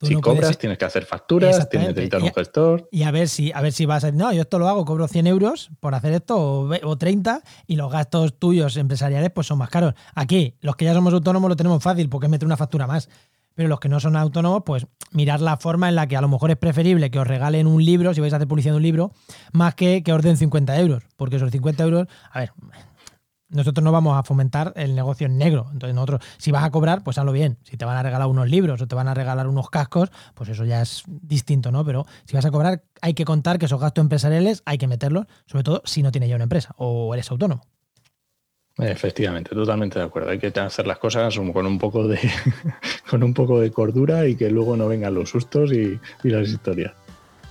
si 0.00 0.14
cobras, 0.14 0.56
tienes 0.56 0.78
que 0.78 0.84
hacer 0.84 1.04
facturas, 1.04 1.68
tienes 1.68 1.88
que 1.88 1.94
necesitar 1.94 2.22
un 2.22 2.32
gestor. 2.32 2.88
Y 2.92 3.02
a 3.02 3.10
ver 3.10 3.28
si, 3.28 3.52
a 3.52 3.60
ver 3.60 3.72
si 3.72 3.84
vas 3.86 4.04
a 4.04 4.12
no, 4.12 4.32
yo 4.32 4.42
esto 4.42 4.58
lo 4.58 4.68
hago, 4.68 4.84
cobro 4.84 5.08
100 5.08 5.26
euros 5.26 5.70
por 5.80 5.94
hacer 5.94 6.12
esto 6.12 6.38
o, 6.38 6.96
30 6.96 7.42
y 7.66 7.76
los 7.76 7.90
gastos 7.92 8.38
tuyos 8.38 8.76
empresariales 8.76 9.30
pues 9.30 9.48
son 9.48 9.58
más 9.58 9.68
caros. 9.68 9.94
Aquí, 10.14 10.54
los 10.60 10.76
que 10.76 10.84
ya 10.84 10.94
somos 10.94 11.12
autónomos 11.12 11.50
lo 11.50 11.56
tenemos 11.56 11.82
fácil 11.82 12.08
porque 12.08 12.26
es 12.26 12.30
meter 12.30 12.46
una 12.46 12.56
factura 12.56 12.86
más. 12.86 13.10
Pero 13.56 13.68
los 13.68 13.80
que 13.80 13.88
no 13.88 13.98
son 13.98 14.14
autónomos, 14.16 14.62
pues 14.64 14.86
mirar 15.10 15.40
la 15.40 15.56
forma 15.56 15.88
en 15.88 15.96
la 15.96 16.06
que 16.06 16.16
a 16.16 16.20
lo 16.20 16.28
mejor 16.28 16.52
es 16.52 16.56
preferible 16.56 17.10
que 17.10 17.18
os 17.18 17.26
regalen 17.26 17.66
un 17.66 17.84
libro, 17.84 18.14
si 18.14 18.20
vais 18.20 18.32
a 18.32 18.36
hacer 18.36 18.46
publicidad 18.46 18.74
de 18.74 18.76
un 18.76 18.84
libro, 18.84 19.12
más 19.52 19.74
que 19.74 20.04
que 20.04 20.12
os 20.12 20.22
den 20.22 20.36
50 20.36 20.78
euros. 20.78 21.02
Porque 21.16 21.36
esos 21.36 21.50
50 21.50 21.82
euros, 21.82 22.06
a 22.30 22.40
ver, 22.40 22.52
nosotros 23.50 23.84
no 23.84 23.92
vamos 23.92 24.18
a 24.18 24.22
fomentar 24.22 24.72
el 24.76 24.94
negocio 24.94 25.26
en 25.26 25.38
negro. 25.38 25.66
Entonces, 25.72 25.94
nosotros, 25.94 26.22
si 26.38 26.50
vas 26.50 26.64
a 26.64 26.70
cobrar, 26.70 27.02
pues 27.02 27.18
hazlo 27.18 27.32
bien. 27.32 27.58
Si 27.64 27.76
te 27.76 27.84
van 27.84 27.96
a 27.96 28.02
regalar 28.02 28.28
unos 28.28 28.48
libros 28.48 28.80
o 28.80 28.86
te 28.86 28.94
van 28.94 29.08
a 29.08 29.14
regalar 29.14 29.46
unos 29.46 29.70
cascos, 29.70 30.10
pues 30.34 30.48
eso 30.48 30.64
ya 30.64 30.82
es 30.82 31.04
distinto, 31.06 31.72
¿no? 31.72 31.84
Pero 31.84 32.06
si 32.24 32.36
vas 32.36 32.44
a 32.44 32.50
cobrar, 32.50 32.82
hay 33.00 33.14
que 33.14 33.24
contar 33.24 33.58
que 33.58 33.66
esos 33.66 33.80
gastos 33.80 34.02
empresariales 34.02 34.62
hay 34.64 34.78
que 34.78 34.86
meterlos, 34.86 35.26
sobre 35.46 35.64
todo 35.64 35.82
si 35.84 36.02
no 36.02 36.12
tienes 36.12 36.30
ya 36.30 36.36
una 36.36 36.44
empresa 36.44 36.74
o 36.76 37.12
eres 37.14 37.30
autónomo. 37.30 37.62
Efectivamente, 38.78 39.54
totalmente 39.54 39.98
de 39.98 40.04
acuerdo. 40.04 40.30
Hay 40.30 40.38
que 40.38 40.46
hacer 40.58 40.86
las 40.86 40.98
cosas 40.98 41.36
con 41.36 41.66
un 41.66 41.78
poco 41.78 42.06
de, 42.08 42.18
con 43.10 43.22
un 43.22 43.34
poco 43.34 43.60
de 43.60 43.70
cordura 43.70 44.26
y 44.26 44.36
que 44.36 44.48
luego 44.48 44.76
no 44.76 44.88
vengan 44.88 45.14
los 45.14 45.30
sustos 45.30 45.72
y, 45.72 46.00
y 46.22 46.30
las 46.30 46.48
historias. 46.48 46.92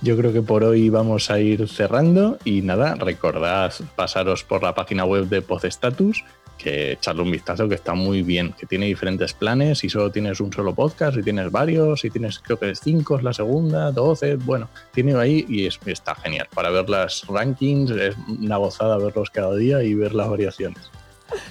Yo 0.02 0.16
creo 0.16 0.32
que 0.32 0.40
por 0.40 0.64
hoy 0.64 0.88
vamos 0.88 1.30
a 1.30 1.40
ir 1.40 1.68
cerrando 1.68 2.38
y 2.44 2.62
nada, 2.62 2.94
recordad 2.94 3.70
pasaros 3.96 4.44
por 4.44 4.62
la 4.62 4.74
página 4.74 5.04
web 5.04 5.28
de 5.28 5.42
Podestatus, 5.42 6.24
que 6.56 6.92
echarle 6.92 7.20
un 7.20 7.30
vistazo 7.30 7.68
que 7.68 7.74
está 7.74 7.92
muy 7.92 8.22
bien, 8.22 8.54
que 8.58 8.64
tiene 8.64 8.86
diferentes 8.86 9.34
planes, 9.34 9.80
si 9.80 9.90
solo 9.90 10.10
tienes 10.10 10.40
un 10.40 10.50
solo 10.50 10.74
podcast, 10.74 11.16
si 11.16 11.22
tienes 11.22 11.50
varios, 11.50 12.00
si 12.00 12.08
tienes 12.08 12.38
creo 12.38 12.58
que 12.58 12.70
es 12.70 12.80
5 12.80 13.18
es 13.18 13.22
la 13.22 13.34
segunda, 13.34 13.92
12, 13.92 14.36
bueno, 14.36 14.70
tiene 14.92 15.14
ahí 15.16 15.44
y 15.48 15.66
está 15.66 16.14
genial. 16.14 16.48
Para 16.54 16.70
ver 16.70 16.88
las 16.88 17.26
rankings 17.26 17.90
es 17.90 18.16
una 18.26 18.56
gozada 18.56 18.96
verlos 18.96 19.28
cada 19.28 19.54
día 19.54 19.82
y 19.82 19.92
ver 19.92 20.14
las 20.14 20.30
variaciones. 20.30 20.90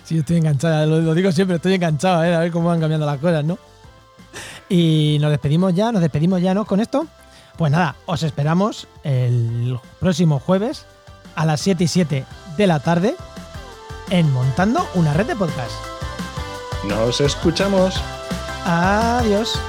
Sí, 0.03 0.17
estoy 0.17 0.37
enganchada, 0.37 0.87
lo, 0.87 1.13
digo 1.13 1.31
siempre, 1.31 1.57
estoy 1.57 1.75
enganchado, 1.75 2.23
¿eh? 2.23 2.33
a 2.33 2.39
ver 2.39 2.51
cómo 2.51 2.69
van 2.69 2.79
cambiando 2.79 3.05
las 3.05 3.19
cosas, 3.19 3.45
¿no? 3.45 3.59
Y 4.69 5.17
nos 5.21 5.29
despedimos 5.29 5.73
ya, 5.75 5.91
nos 5.91 6.01
despedimos 6.01 6.41
ya, 6.41 6.55
¿no? 6.55 6.65
Con 6.65 6.79
esto. 6.79 7.07
Pues 7.59 7.73
nada, 7.73 7.97
os 8.05 8.23
esperamos 8.23 8.87
el 9.03 9.77
próximo 9.99 10.39
jueves 10.39 10.85
a 11.35 11.45
las 11.45 11.59
7 11.59 11.83
y 11.83 11.87
7 11.89 12.25
de 12.55 12.67
la 12.67 12.79
tarde 12.79 13.17
en 14.09 14.31
Montando 14.31 14.87
una 14.95 15.13
red 15.13 15.25
de 15.25 15.35
podcast. 15.35 15.73
Nos 16.87 17.19
escuchamos. 17.19 18.01
Adiós. 18.63 19.59